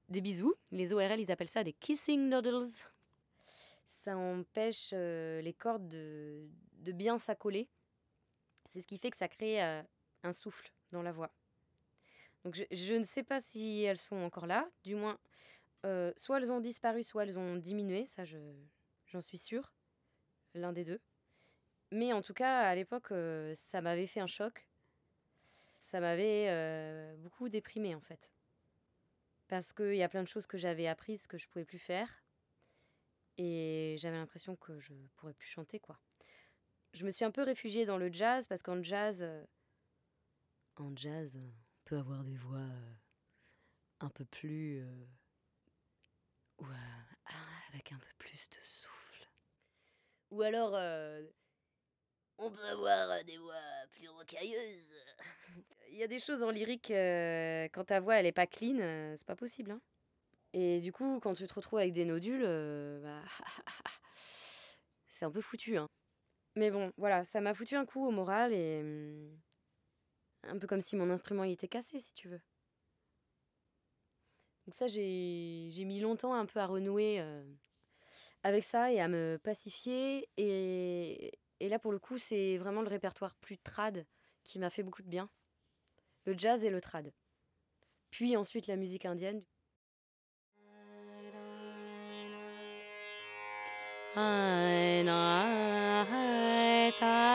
[0.09, 0.53] des bisous.
[0.71, 2.67] Les ORL, ils appellent ça des kissing noodles.
[4.05, 7.67] Ça empêche les cordes de, bien s'accoler.
[8.65, 9.81] C'est ce qui fait que ça crée euh,
[10.21, 11.31] un souffle dans la voix.
[12.43, 15.17] Donc je, ne sais pas si elles sont encore là, du moins,
[15.87, 18.37] euh, soit elles ont disparu, soit elles ont diminué, ça je,
[19.07, 19.73] j'en suis sûre,
[20.53, 21.01] l'un des deux.
[21.89, 24.67] Mais en tout cas, à l'époque, euh, ça m'avait fait un choc.
[25.79, 28.31] Ça m'avait euh, beaucoup déprimé en fait.
[29.47, 32.21] Parce qu'il y a plein de choses que j'avais apprises que je pouvais plus faire.
[33.37, 35.99] Et j'avais l'impression que je pourrais plus chanter quoi
[36.95, 39.43] je me suis un peu réfugiée dans le jazz parce qu'en jazz, euh,
[40.77, 41.51] en jazz, on
[41.83, 42.93] peut avoir des voix euh,
[43.99, 44.79] un peu plus.
[44.79, 45.05] Euh,
[46.59, 46.65] ou
[47.73, 49.29] avec un peu plus de souffle.
[50.31, 50.71] Ou alors,
[52.37, 53.61] on peut avoir des voix
[53.91, 54.93] plus rocailleuses.
[55.91, 56.87] Il y a des choses en lyrique,
[57.73, 58.77] quand ta voix elle est pas clean,
[59.17, 59.71] c'est pas possible.
[59.71, 59.81] Hein.
[60.57, 62.43] Et du coup, quand tu te retrouves avec des nodules,
[63.03, 63.21] bah,
[65.07, 65.75] c'est un peu foutu.
[65.77, 65.87] Hein.
[66.55, 68.79] Mais bon, voilà, ça m'a foutu un coup au moral et.
[68.81, 69.37] Hum,
[70.43, 72.39] un peu comme si mon instrument il était cassé, si tu veux.
[74.65, 77.43] Donc, ça, j'ai mis longtemps un peu à renouer euh,
[78.43, 80.29] avec ça et à me pacifier.
[80.37, 84.05] Et, et là, pour le coup, c'est vraiment le répertoire plus trad
[84.43, 85.29] qui m'a fait beaucoup de bien.
[86.25, 87.11] Le jazz et le trad.
[88.09, 89.43] Puis ensuite la musique indienne.
[94.17, 97.34] I know I.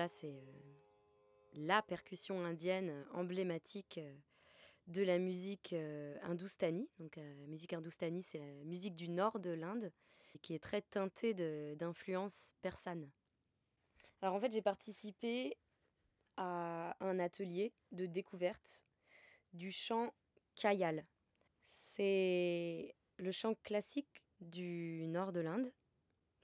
[0.00, 0.62] tablas, c'est euh,
[1.54, 4.14] la percussion indienne emblématique euh,
[4.86, 5.74] de la musique
[6.22, 6.88] hindoustanie.
[6.98, 9.92] Donc la musique hindoustanie, c'est la musique du nord de l'Inde,
[10.42, 11.32] qui est très teintée
[11.76, 13.08] d'influence persane.
[14.20, 15.56] Alors en fait, j'ai participé
[16.36, 18.84] à un atelier de découverte
[19.52, 20.12] du chant
[20.56, 21.06] Kayal.
[21.68, 25.72] C'est le chant classique du nord de l'Inde.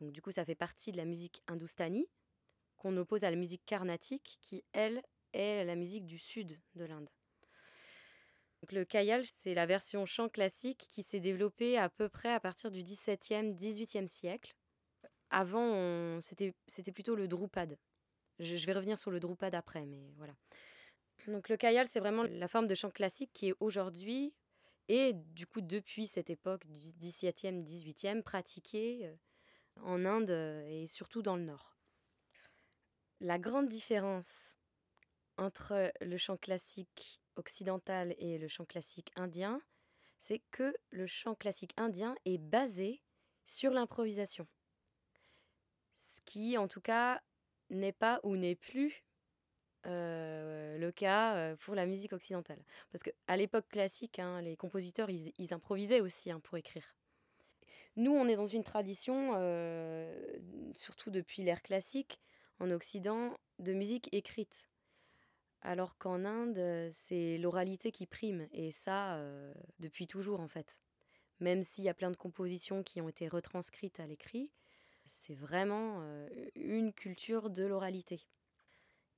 [0.00, 2.06] Donc du coup, ça fait partie de la musique hindoustanie
[2.76, 5.02] qu'on oppose à la musique carnatique qui, elle,
[5.32, 7.08] est la musique du sud de l'Inde.
[8.70, 12.70] le Kayal, c'est la version chant classique qui s'est développée à peu près à partir
[12.70, 14.54] du XVIIe, XVIIIe siècle.
[15.30, 17.78] Avant, c'était plutôt le Drupad.
[18.38, 20.34] Je, vais revenir sur le Drupad après, mais voilà.
[21.26, 24.34] Donc le Kayal, c'est vraiment la forme de chant classique qui est aujourd'hui,
[24.88, 29.14] et du coup depuis cette époque du XVIIe, XVIIIe, pratiquée euh,
[29.82, 31.75] en Inde euh, et surtout dans le Nord.
[33.20, 34.58] La grande différence
[35.38, 39.62] entre le chant classique occidental et le chant classique indien,
[40.18, 43.02] c'est que le chant classique indien est basé
[43.44, 44.46] sur l'improvisation.
[45.94, 47.22] Ce qui, en tout cas,
[47.70, 49.02] n'est pas ou n'est plus
[49.84, 52.62] le cas pour la musique occidentale.
[52.90, 56.96] Parce qu'à l'époque classique, hein, les compositeurs, ils, improvisaient aussi hein, pour écrire.
[57.94, 59.32] Nous, on est dans une tradition,
[60.74, 62.20] surtout depuis l'ère classique,
[62.58, 64.68] en Occident, de musique écrite.
[65.62, 69.20] Alors qu'en Inde, c'est l'oralité qui prime, et ça,
[69.78, 70.80] depuis toujours en fait.
[71.40, 74.50] Même s'il y a plein de compositions qui ont été retranscrites à l'écrit,
[75.06, 76.02] c'est vraiment
[76.54, 78.26] une culture de l'oralité.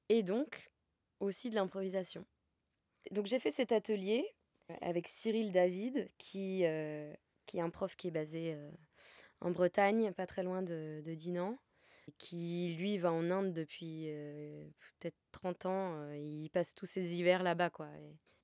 [0.09, 0.71] Et donc,
[1.21, 2.25] aussi de l'improvisation.
[3.11, 4.35] Donc j'ai fait cet atelier
[4.81, 6.65] avec Cyril David, qui,
[7.47, 8.57] qui est un prof qui est basé
[9.41, 11.59] en Bretagne, pas très loin de Dinan,
[12.19, 14.11] qui lui va en Inde depuis
[14.99, 16.13] peut-être 30 ans.
[16.13, 17.89] il passe tous ses hivers là-bas, quoi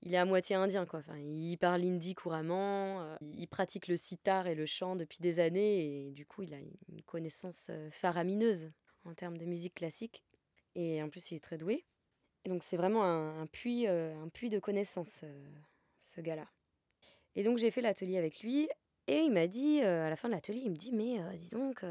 [0.04, 1.00] il est à moitié indien, quoi.
[1.00, 6.08] Enfin, il parle hindi couramment, il pratique le sitar et le chant depuis des années,
[6.08, 8.70] et du coup, il a une connaissance faramineuse
[9.04, 10.22] en termes de musique classique.
[10.74, 11.86] Et en plus, il est très doué.
[12.44, 15.24] Et donc, c'est vraiment un, puits, un puits de connaissances,
[16.00, 16.46] ce gars-là.
[17.34, 18.68] Et donc, j'ai fait l'atelier avec lui,
[19.06, 21.82] et il m'a dit, à la fin de l'atelier, il me dit, mais dis donc,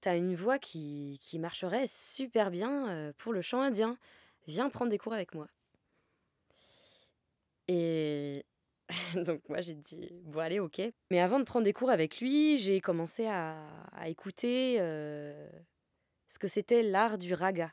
[0.00, 3.98] t'as une voix qui, marcherait super bien pour le chant indien.
[4.46, 5.48] Viens prendre des cours avec moi.
[7.68, 8.44] Et
[9.14, 10.80] donc moi j'ai dit bon allez ok.
[11.10, 13.58] Mais avant de prendre des cours avec lui, j'ai commencé à,
[14.06, 17.72] écouter ce que c'était l'art du raga.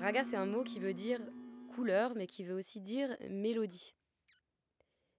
[0.00, 1.20] Raga, c'est un mot qui veut dire
[1.74, 3.94] couleur, mais qui veut aussi dire mélodie.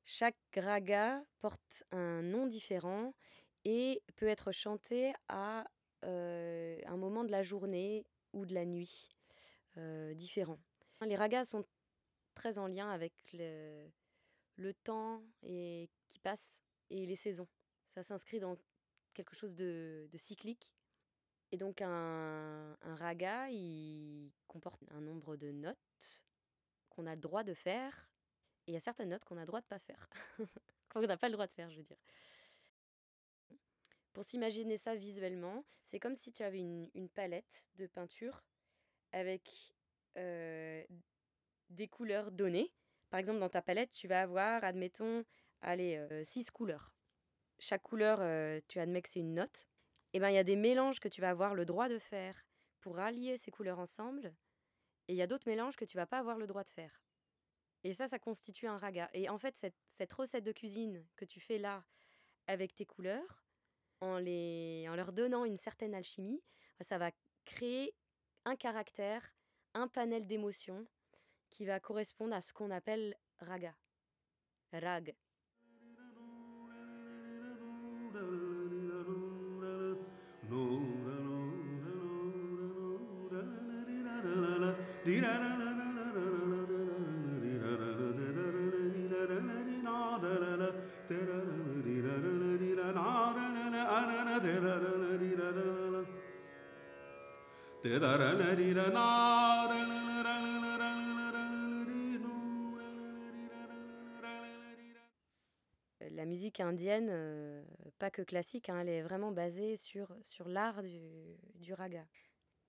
[0.05, 3.13] Chaque raga porte un nom différent
[3.65, 5.65] et peut être chanté à
[6.05, 9.16] euh, un moment de la journée ou de la nuit
[9.77, 10.59] euh, différent.
[11.01, 11.63] Les ragas sont
[12.33, 17.47] très en lien avec le, temps et, qui passe et les saisons.
[17.87, 18.57] Ça s'inscrit dans
[19.13, 20.73] quelque chose de, cyclique.
[21.51, 26.25] Et donc un, un, raga, il comporte un nombre de notes
[26.89, 28.09] qu'on a le droit de faire.
[28.65, 30.09] Et il y a certaines notes qu'on a le droit de pas faire.
[30.89, 31.97] qu'on n'a pas le droit de faire, je veux dire.
[34.13, 38.43] Pour s'imaginer ça visuellement, c'est comme si tu avais une palette de peinture
[39.11, 39.73] avec
[40.17, 40.83] euh,
[41.69, 42.73] des couleurs données.
[43.09, 45.23] Par exemple, dans ta palette, tu vas avoir, admettons,
[45.61, 46.93] allez, euh, six couleurs.
[47.59, 49.67] Chaque couleur, euh, tu admets que c'est une note.
[50.13, 51.99] Et eh bien, il y a des mélanges que tu vas avoir le droit de
[51.99, 52.45] faire
[52.79, 54.33] pour rallier ces couleurs ensemble.
[55.07, 57.03] Et il y a d'autres mélanges que tu vas pas avoir le droit de faire.
[57.83, 59.09] Et ça, ça constitue un raga.
[59.13, 61.83] Et en fait, cette, cette recette de cuisine que tu fais là
[62.47, 63.45] avec tes couleurs,
[64.01, 66.41] en, les, en leur donnant une certaine alchimie,
[66.81, 67.11] ça va
[67.45, 67.95] créer
[68.47, 69.33] un caractère,
[69.73, 70.87] un panel d'émotions
[71.49, 73.75] qui va correspondre à ce qu'on appelle raga.
[74.71, 75.17] Rag.
[106.61, 107.63] Indienne, euh,
[107.99, 112.05] pas que classique, hein, elle est vraiment basée sur, sur l'art du, du, raga.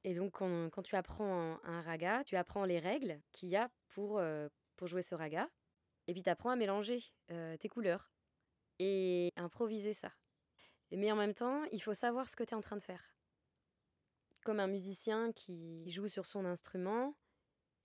[0.04, 3.70] Et donc, quand, quand, tu apprends un raga, tu apprends les règles qu'il y a
[3.88, 5.48] pour, euh, pour jouer ce raga.
[6.06, 8.12] Et puis, tu apprends à mélanger euh, tes couleurs
[8.78, 10.12] et improviser ça.
[10.90, 13.18] Mais en même temps, il faut savoir ce que tu es en train de faire
[14.48, 17.14] comme un musicien qui joue sur son instrument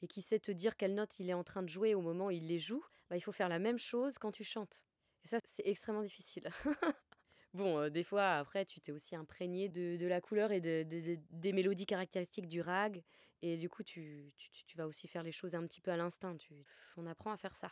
[0.01, 2.28] et qui sait te dire quelle note il est en train de jouer au moment
[2.28, 4.88] où il les joue, bah, il faut faire la même chose quand tu chantes.
[5.24, 6.49] Et ça, c'est extrêmement difficile.
[7.53, 11.53] bon, des fois, après, tu t'es aussi imprégné de, la couleur et de, de, des
[11.53, 13.03] mélodies caractéristiques du rag.
[13.41, 14.32] Et du coup, tu,
[14.76, 16.38] vas aussi faire les choses un petit peu à l'instinct.
[16.95, 17.69] On apprend à faire ça.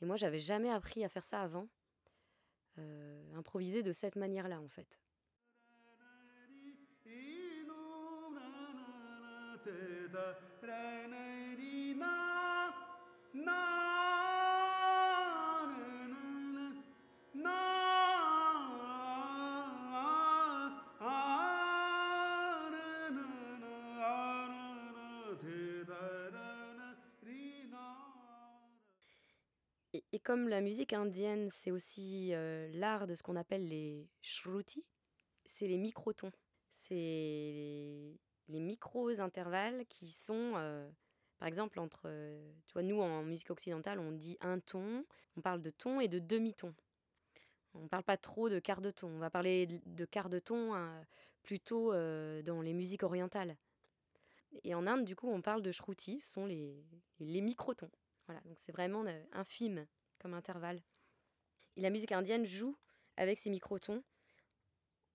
[0.00, 1.68] Et moi, j'avais jamais appris à faire ça avant.
[3.34, 5.00] Improviser de cette manière-là, en fait.
[30.26, 34.84] comme la musique indienne, c'est aussi euh, l'art de ce qu'on appelle les shruti,
[35.44, 36.32] c'est les microtons.
[36.72, 38.18] C'est
[38.48, 40.90] les micros intervalles qui sont, euh,
[41.38, 45.04] par exemple, entre, euh, tu vois, nous en musique occidentale, on dit un ton,
[45.36, 46.74] on parle de ton et de demi-ton.
[47.74, 49.06] On ne parle pas trop de quart de ton.
[49.06, 50.72] On va parler de quart de ton
[51.44, 53.56] plutôt dans les musiques orientales.
[54.64, 56.84] Et en Inde, du coup, on parle de shruti, ce sont les,
[57.20, 57.90] les microtons.
[58.26, 59.86] Voilà, donc c'est vraiment infime
[60.18, 60.82] comme intervalle.
[61.76, 62.76] Et la musique indienne joue
[63.16, 64.02] avec ces microtons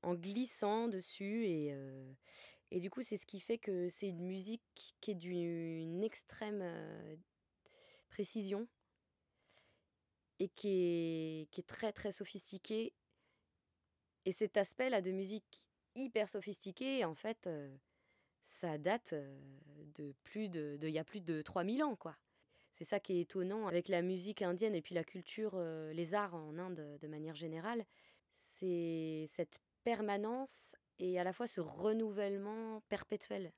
[0.04, 1.45] en glissant dessus.
[1.45, 2.14] Et, euh,
[2.72, 6.62] et du coup, c'est ce qui fait que c'est une musique qui est d'une extrême
[6.62, 7.16] euh,
[8.10, 8.68] précision
[10.39, 12.93] et qui est, qui est très très sophistiquée.
[14.26, 15.62] Et cet aspect-là de musique
[15.95, 17.76] hyper sophistiquée, en fait, euh,
[18.43, 22.16] ça date de plus de, il y a plus de 3000 ans, quoi.
[22.82, 25.55] C'est ça qui est étonnant avec la musique indienne et puis la culture,
[25.93, 27.86] les arts en Inde de manière générale.
[28.34, 33.53] C'est cette permanence et à la fois ce renouvellement perpétuel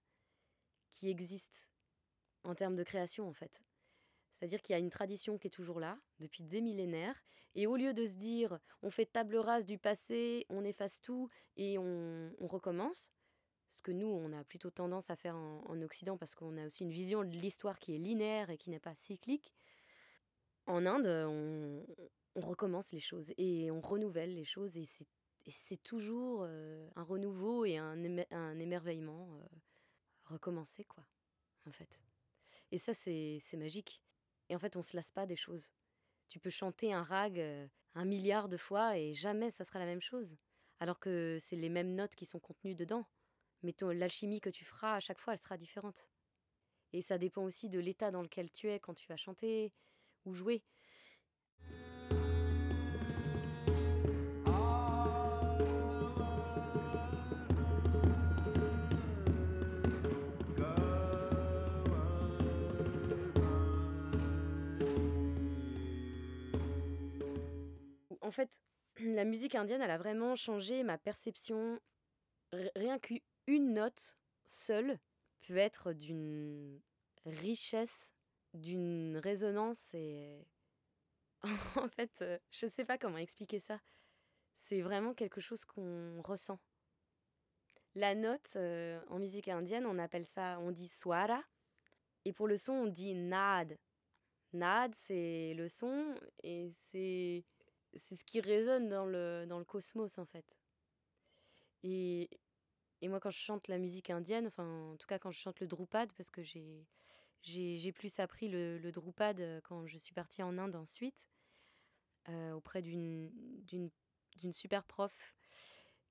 [0.91, 1.69] qui existe
[2.43, 3.61] en termes de création en fait.
[4.34, 7.24] C'est-à-dire qu'il y a une tradition qui est toujours là, depuis des millénaires,
[7.55, 11.30] et au lieu de se dire on fait table rase du passé, on efface tout
[11.55, 13.13] et on, on recommence,
[13.74, 16.65] ce que nous, on a plutôt tendance à faire en, en Occident parce qu'on a
[16.65, 19.53] aussi une vision de l'histoire qui est linéaire et qui n'est pas cyclique,
[20.65, 21.86] en Inde, on,
[22.36, 25.05] recommence les choses et on renouvelle les choses et c'est
[25.45, 27.97] et c'est toujours euh, un renouveau et un,
[28.32, 29.45] un émerveillement euh,
[30.24, 31.05] recommencer, quoi,
[31.65, 31.99] en fait.
[32.71, 34.01] Et ça, c'est magique.
[34.49, 35.74] Et en fait, on se lasse pas des choses.
[36.30, 39.86] Tu peux chanter un rag euh, un milliard de fois et jamais ça sera la
[39.86, 40.38] même chose.
[40.80, 43.05] Alors que c'est les mêmes notes qui sont contenues dedans
[43.64, 46.07] mais l'alchimie que tu feras à chaque fois, elle sera différente.
[46.91, 49.72] Et ça dépend aussi de l'état dans lequel tu es quand tu vas chanter
[50.26, 50.64] ou jouer.
[68.22, 68.61] En fait,
[68.99, 71.80] la musique indienne, elle a vraiment changé ma perception
[72.76, 75.00] rien qu'une note seule
[75.41, 76.80] peut être d'une
[77.26, 78.14] richesse,
[78.54, 80.48] d'une résonance et
[81.76, 83.80] en fait, je je sais pas comment expliquer ça.
[84.56, 86.60] C'est vraiment quelque chose qu'on ressent.
[87.96, 91.44] La note en musique indienne, on appelle ça, on dit swara,
[92.26, 93.78] et pour le son, on dit nad.
[94.54, 97.44] Nad, c'est le son et c'est
[97.96, 100.46] c'est ce qui résonne dans le, dans le cosmos en fait.
[101.84, 102.30] Et,
[103.04, 105.60] et moi, quand je chante la musique indienne, enfin, en tout cas quand je chante
[105.60, 106.88] le Drupad, parce que j'ai,
[107.41, 111.28] j'ai, plus appris le, le, Drupad quand je suis partie en Inde ensuite,
[112.54, 113.30] auprès d'une,
[113.66, 115.36] d'une, super prof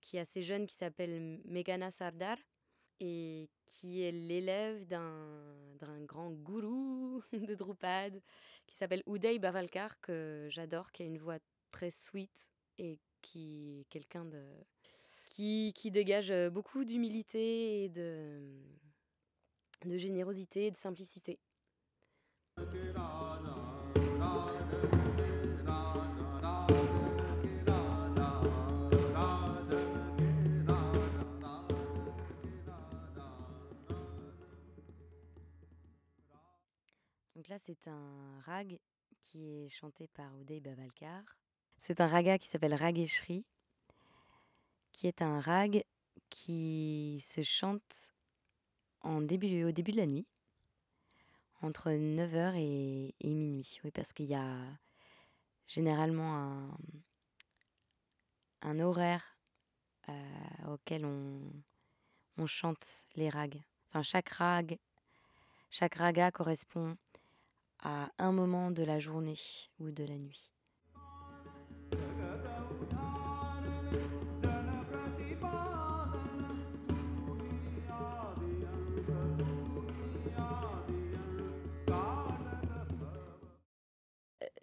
[0.03, 2.37] qui est assez jeune, qui s'appelle Meghana Sardar,
[3.01, 8.21] et qui est l'élève d'un grand gourou de Drupad,
[8.67, 11.39] qui s'appelle Uday Bavalkar, que j'adore, qui a une voix
[11.71, 14.45] très sweet et qui est quelqu'un de
[15.35, 18.41] qui, dégage beaucoup d'humilité et de,
[19.85, 21.39] de générosité et de simplicité.
[37.35, 38.79] Donc là, c'est un rag
[39.21, 41.23] qui est chanté par Uday Bavalkar
[41.83, 43.45] c'est un raga qui s'appelle Rageshri,
[44.93, 45.85] qui est un rag
[46.31, 48.13] qui se chante
[49.03, 50.27] au début de la nuit,
[51.61, 53.81] entre 9h et, minuit.
[53.85, 54.57] Oui, parce qu'il y a
[55.67, 56.71] généralement
[58.63, 59.37] un, horaire
[60.09, 61.41] euh, auquel on,
[62.39, 62.87] on chante
[63.17, 63.61] les rags.
[63.89, 64.79] Enfin, chaque rag,
[65.71, 66.97] chaque raga correspond
[67.81, 69.39] à un moment de la journée
[69.81, 70.51] ou de la nuit.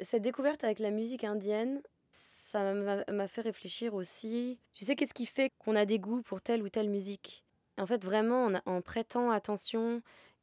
[0.01, 1.81] Cette découverte avec la musique indienne,
[2.11, 4.59] ça m'a fait réfléchir aussi.
[4.73, 7.45] Tu sais, qu'est-ce qui fait qu'on a des goûts pour telle ou telle musique?
[7.77, 10.01] En fait, vraiment, en, prêtant attention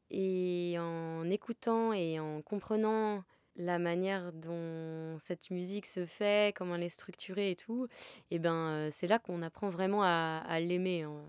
[0.09, 3.23] et en écoutant et en comprenant
[3.57, 7.87] la manière dont cette musique se fait, comment elle est structurée et tout,
[8.29, 11.25] et eh ben euh, c'est là qu'on apprend vraiment à, à l'aimer, hein,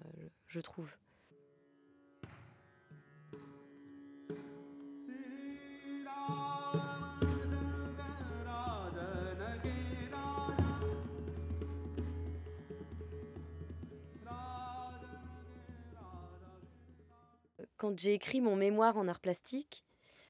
[0.46, 0.94] je trouve.
[17.78, 19.84] Quand j'ai écrit mon mémoire en art plastique,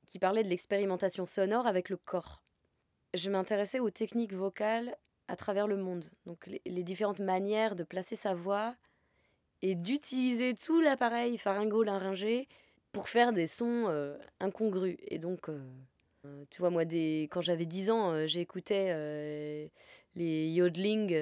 [0.06, 2.42] qui parlait de l'expérimentation sonore avec le corps.
[3.14, 4.96] Je m'intéressais aux techniques vocales
[5.28, 8.74] à travers le monde, donc les, différentes manières de placer sa voix
[9.60, 12.48] et d'utiliser tout l'appareil pharyngo-laryngé
[12.92, 14.96] pour faire des sons euh, incongrus.
[15.08, 15.60] Et donc, euh,
[16.24, 19.68] euh, tu vois, moi, des, quand j'avais 10 ans, j'écoutais
[20.14, 21.14] les yodeling.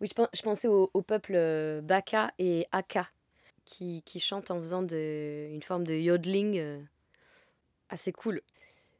[0.00, 3.08] Oui, je, pensais au, au peuple Baka et Aka
[3.64, 6.80] qui, qui chante en faisant une forme de yodeling euh,
[7.88, 8.40] assez cool.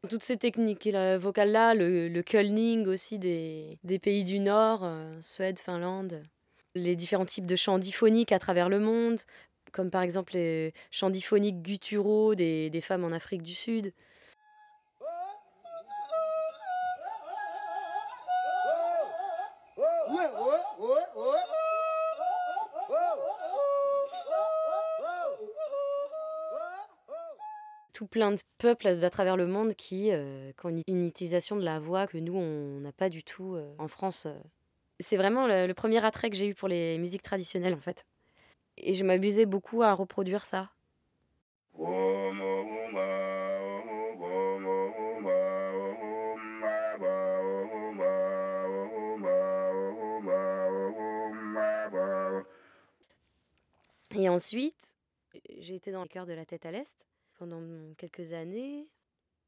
[0.09, 6.23] Toutes ces techniques vocales-là, le, le kulning aussi des, pays du Nord, euh, Suède, Finlande,
[6.75, 9.21] les différents types de chants diphoniques à travers le monde,
[9.73, 13.93] comme par exemple les chants diphoniques gutturaux des femmes en Afrique du Sud.
[27.95, 31.79] Tout plein de peuples à travers le monde qui, euh, ont une utilisation de la
[31.79, 34.27] voix que nous, on n'a pas du tout euh, en France.
[34.27, 34.35] Euh.
[35.01, 38.05] C'est vraiment le, premier attrait que j'ai eu pour les musiques traditionnelles, en fait.
[38.77, 40.71] Et je m'abusais beaucoup à reproduire ça.
[54.17, 54.97] Et ensuite,
[55.59, 57.05] j'ai été dans le cœur de la tête à l'Est
[57.39, 57.63] pendant
[57.97, 58.89] quelques années.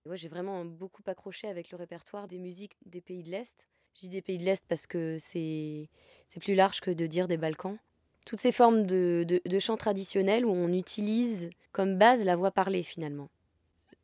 [0.07, 3.69] Ouais, j'ai vraiment beaucoup accroché avec le répertoire des musiques des pays de l'Est.
[3.95, 5.89] Je dis des pays de l'Est parce que c'est
[6.41, 7.79] plus large que de dire des Balkans.
[8.25, 12.51] Toutes ces formes de, de, de chants traditionnels où on utilise comme base la voix
[12.51, 13.29] parlée finalement.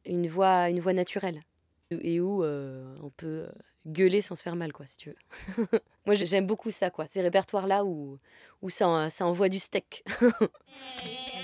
[0.04, 1.42] Une voix, une voix naturelle.
[1.90, 3.48] Et où euh, on peut
[3.86, 5.66] gueuler sans se faire mal, quoi, si tu veux.
[6.06, 7.06] Moi, j'aime beaucoup ça, quoi.
[7.06, 8.18] Ces répertoires-là où,
[8.62, 10.02] où ça, ça envoie du steak.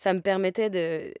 [0.00, 1.12] ça me permettait de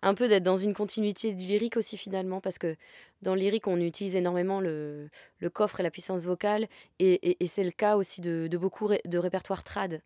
[0.00, 2.74] un peu d'être dans une continuité du lyrique aussi finalement, parce que
[3.20, 6.66] dans le lyrique, on utilise énormément le, le coffre et la puissance vocale,
[6.98, 10.00] et, et, c'est le cas aussi de, de beaucoup de répertoires trad.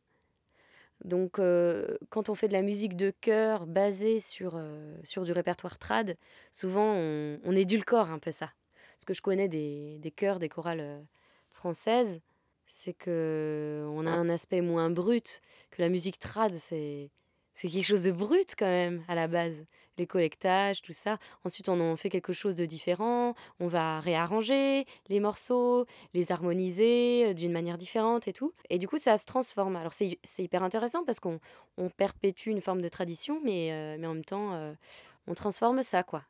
[1.04, 5.30] Donc euh, quand on fait de la musique de chœur basée sur, euh, sur du
[5.30, 6.16] répertoire trad,
[6.50, 8.50] souvent on, on, édulcore un peu ça.
[8.98, 11.00] Ce que je connais des, des chœurs, des chorales euh,
[11.52, 12.20] françaises,
[12.66, 15.40] c'est que on a un aspect moins brut,
[15.70, 17.10] que la musique trad, c'est
[17.54, 19.64] c'est quelque chose de brut quand même à la base
[19.98, 21.18] les collectages, tout ça.
[21.44, 23.34] Ensuite, on en fait quelque chose de différent.
[23.60, 28.52] On va réarranger les morceaux, les harmoniser euh, d'une manière différente et tout.
[28.70, 29.76] Et du coup, ça se transforme.
[29.76, 31.38] Alors, c'est hyper intéressant parce qu'on
[31.76, 34.72] on perpétue une forme de tradition, mais, euh, mais en même temps, euh,
[35.26, 36.22] on transforme ça, quoi.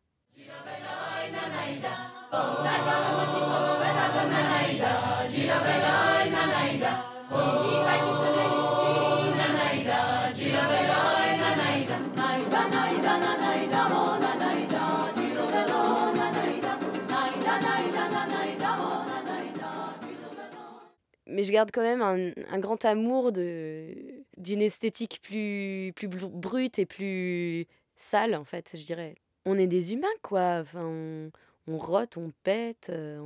[21.35, 27.67] Mais je garde quand même un, grand amour d'une esthétique plus, plus brute et plus
[27.97, 29.17] sale, en fait, je dirais.
[29.45, 30.61] On est des humains, quoi.
[30.63, 31.31] Enfin, on,
[31.67, 33.19] on rote, on pète, euh,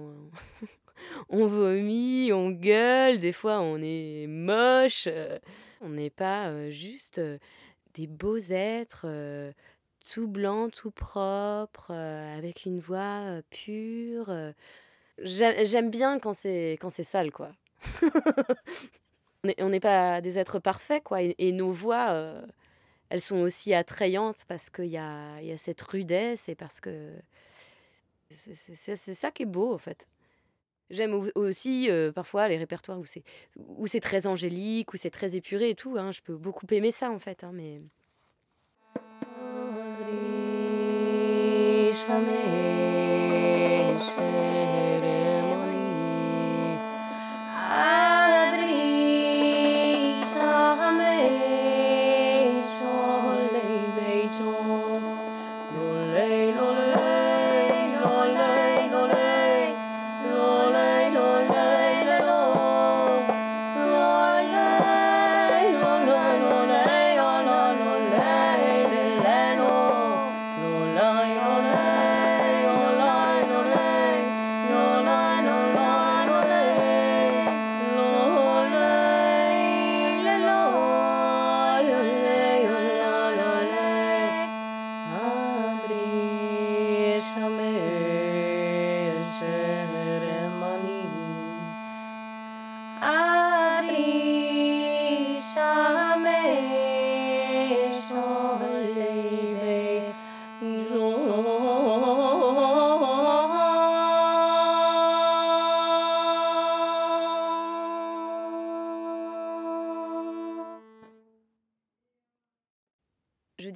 [1.28, 5.04] on, vomit, on gueule, des fois on est moche.
[5.06, 5.38] Euh,
[5.80, 7.20] on n'est pas euh, juste
[7.94, 9.06] des beaux êtres,
[10.10, 14.32] tout blancs, tout propres, avec une voix pure.
[15.18, 17.52] J'aime bien quand c'est sale, quoi.
[19.58, 21.22] on n'est pas des êtres parfaits, quoi.
[21.22, 22.44] Et, nos voix, euh,
[23.08, 27.12] elles sont aussi attrayantes parce qu'il y a, y a cette rudesse et parce que
[28.30, 30.06] c'est ça qui est beau, en fait.
[30.90, 33.22] J'aime aussi euh, parfois les répertoires où c'est
[33.56, 35.96] où c'est très angélique, où c'est très épuré et tout.
[35.98, 36.12] Hein.
[36.12, 37.82] Je peux beaucoup aimer ça en fait, hein, mais.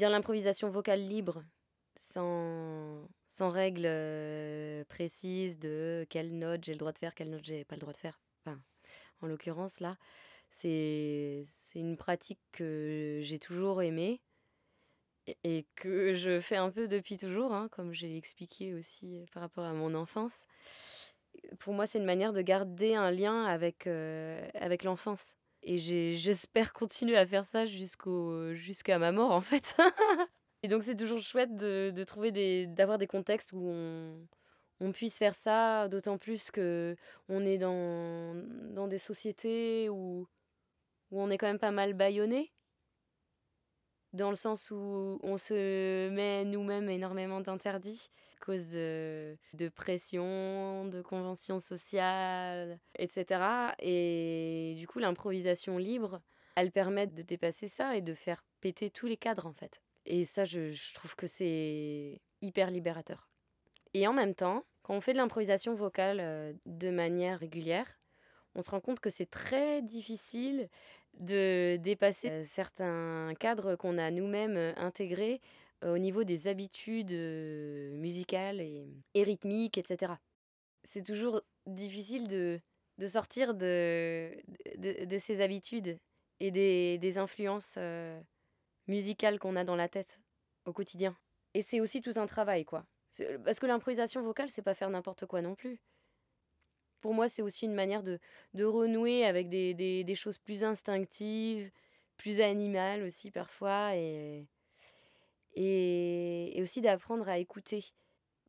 [0.03, 1.45] Dire l'improvisation vocale libre,
[1.95, 7.45] sans, sans règles euh, précises de quelle note j'ai le droit de faire, quelle note
[7.45, 8.21] j'ai pas le droit de faire.
[9.21, 9.97] En l'occurrence, là,
[10.51, 11.45] c'est
[11.77, 14.21] une pratique que j'ai toujours aimée
[15.45, 19.41] et, que je fais un peu depuis toujours, hein, comme j'ai expliqué aussi euh, par
[19.41, 20.47] rapport à mon enfance.
[21.61, 25.37] Pour moi, c'est une manière de garder un lien avec, euh, avec l'enfance.
[25.63, 29.77] Et j'espère continuer à faire ça jusqu'à ma mort, en fait.
[30.63, 34.27] et donc, c'est toujours chouette de, de trouver des, d'avoir des contextes où on,
[34.81, 36.97] on puisse faire ça, d'autant plus que
[37.29, 38.35] on est dans,
[38.75, 40.27] dans des sociétés où,
[41.11, 42.53] où on est quand même pas mal bâillonné
[44.13, 48.11] dans le sens où on se met nous-mêmes énormément d'interdits
[48.43, 49.37] cause de,
[49.75, 53.75] pression, de conventions sociales, etc.
[53.79, 56.21] Et du coup, l'improvisation libre,
[56.57, 59.81] elle permet de dépasser ça et de faire péter tous les cadres, en fait.
[60.05, 63.31] Et ça, je, trouve que c'est hyper libérateur.
[63.95, 67.99] Et en même temps, quand on fait de l'improvisation vocale de manière régulière,
[68.55, 70.69] on se rend compte que c'est très difficile
[71.15, 75.41] de dépasser certains cadres qu'on a nous-mêmes intégrés
[75.83, 80.15] au niveau des habitudes musicales et, rythmiques, etc.
[80.85, 82.61] C'est toujours difficile de,
[82.99, 84.33] de sortir de,
[84.77, 85.99] de, ces habitudes
[86.41, 87.79] et des, des influences
[88.87, 90.21] musicales qu'on a dans la tête
[90.67, 91.17] au quotidien.
[91.55, 92.87] Et c'est aussi tout un travail, quoi.
[93.45, 95.81] Parce que l'improvisation vocale, c'est pas faire n'importe quoi non plus
[97.03, 98.19] pour moi, c'est aussi une manière de,
[98.55, 101.71] de renouer avec des, des, des, choses plus instinctives,
[102.17, 103.97] plus animales aussi parfois.
[103.97, 104.47] Et,
[105.55, 107.93] et, aussi d'apprendre à écouter.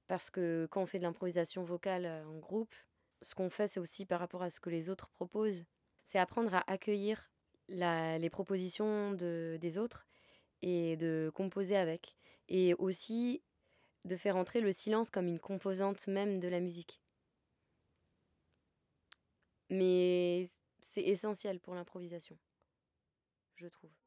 [0.07, 2.73] Parce que quand on fait de l'improvisation vocale en groupe,
[3.21, 5.63] ce qu'on fait, c'est aussi par rapport à ce que les autres proposent.
[6.05, 7.31] C'est apprendre à accueillir
[7.69, 10.05] les propositions des autres
[10.61, 12.15] et de composer avec.
[12.49, 13.41] Et aussi
[14.05, 17.01] de faire entrer le silence comme une composante même de la musique.
[19.69, 20.45] Mais
[20.79, 22.37] c'est essentiel pour l'improvisation,
[23.55, 24.02] je trouve.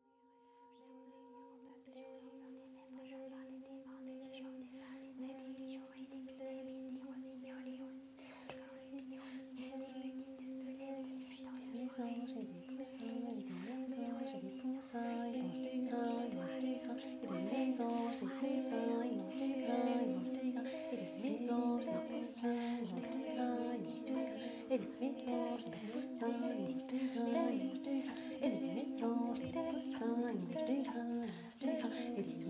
[32.29, 32.43] It's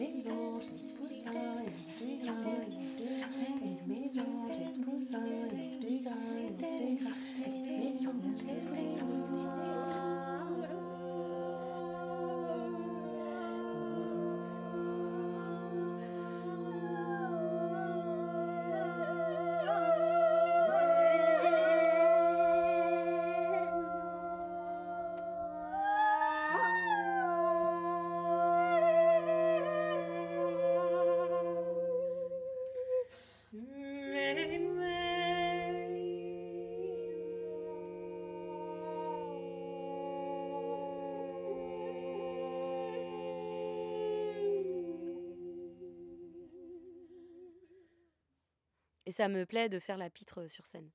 [49.07, 50.91] Et ça me plaît de faire la pitre sur scène.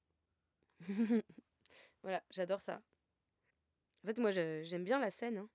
[2.03, 2.81] voilà, j'adore ça.
[4.03, 5.37] En fait, moi, j'aime bien la scène.
[5.37, 5.49] Hein.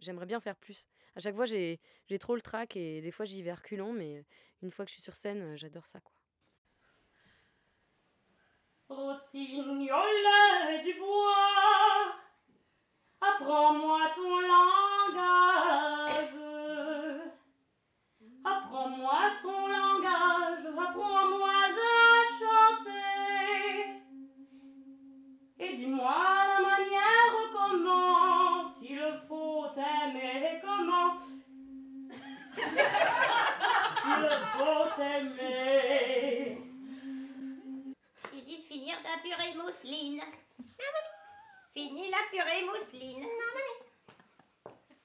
[0.00, 0.88] J'aimerais bien faire plus.
[1.14, 1.78] À chaque fois, j'ai
[2.18, 4.24] trop le trac et des fois, j'y vais reculons, mais
[4.62, 6.12] une fois que je suis sur scène, j'adore ça, quoi.
[8.88, 10.06] Rossignol
[10.84, 12.14] du bois,
[13.20, 16.05] apprends-moi ton langage.
[34.04, 36.58] Il faut aimer.
[38.32, 40.22] J'ai dit de finir ta purée mousseline.
[41.74, 43.22] Fini la purée mousseline.
[43.22, 43.78] Non, mamie.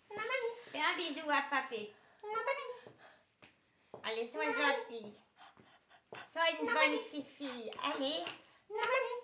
[0.10, 0.56] Non, mamie.
[0.72, 1.94] Fais un bisou à papé.
[2.24, 2.72] Non, mamie.
[4.04, 5.14] Allez, sois gentille.
[6.26, 7.72] Sois une bonne fifi.
[7.84, 8.24] Allez.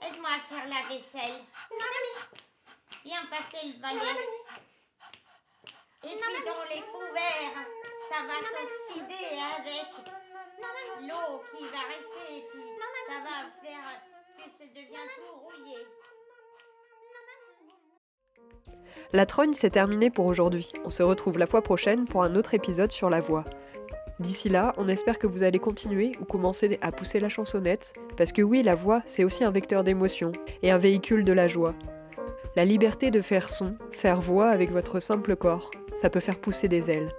[0.01, 1.39] Aide-moi à faire la vaisselle.
[3.03, 4.15] Viens passer le balai.
[6.03, 7.65] Essuie donc les couverts.
[8.09, 9.89] Ça va s'oxyder avec
[11.01, 12.37] l'eau qui va rester.
[12.37, 12.43] Et
[13.07, 14.01] ça va faire
[14.37, 15.77] que ça devient tout rouillé.
[19.13, 20.71] La trogne, c'est terminé pour aujourd'hui.
[20.85, 23.43] On se retrouve la fois prochaine pour un autre épisode sur la voix.
[24.19, 28.31] D'ici là, on espère que vous allez continuer ou commencer à pousser la chansonnette, parce
[28.31, 30.31] que oui, la voix, c'est aussi un vecteur d'émotion
[30.63, 31.75] et un véhicule de la joie.
[32.55, 36.67] La liberté de faire son, faire voix avec votre simple corps, ça peut faire pousser
[36.67, 37.11] des ailes.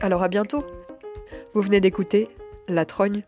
[0.00, 0.64] Alors à bientôt.
[1.54, 2.28] Vous venez d'écouter
[2.68, 3.22] La Trogne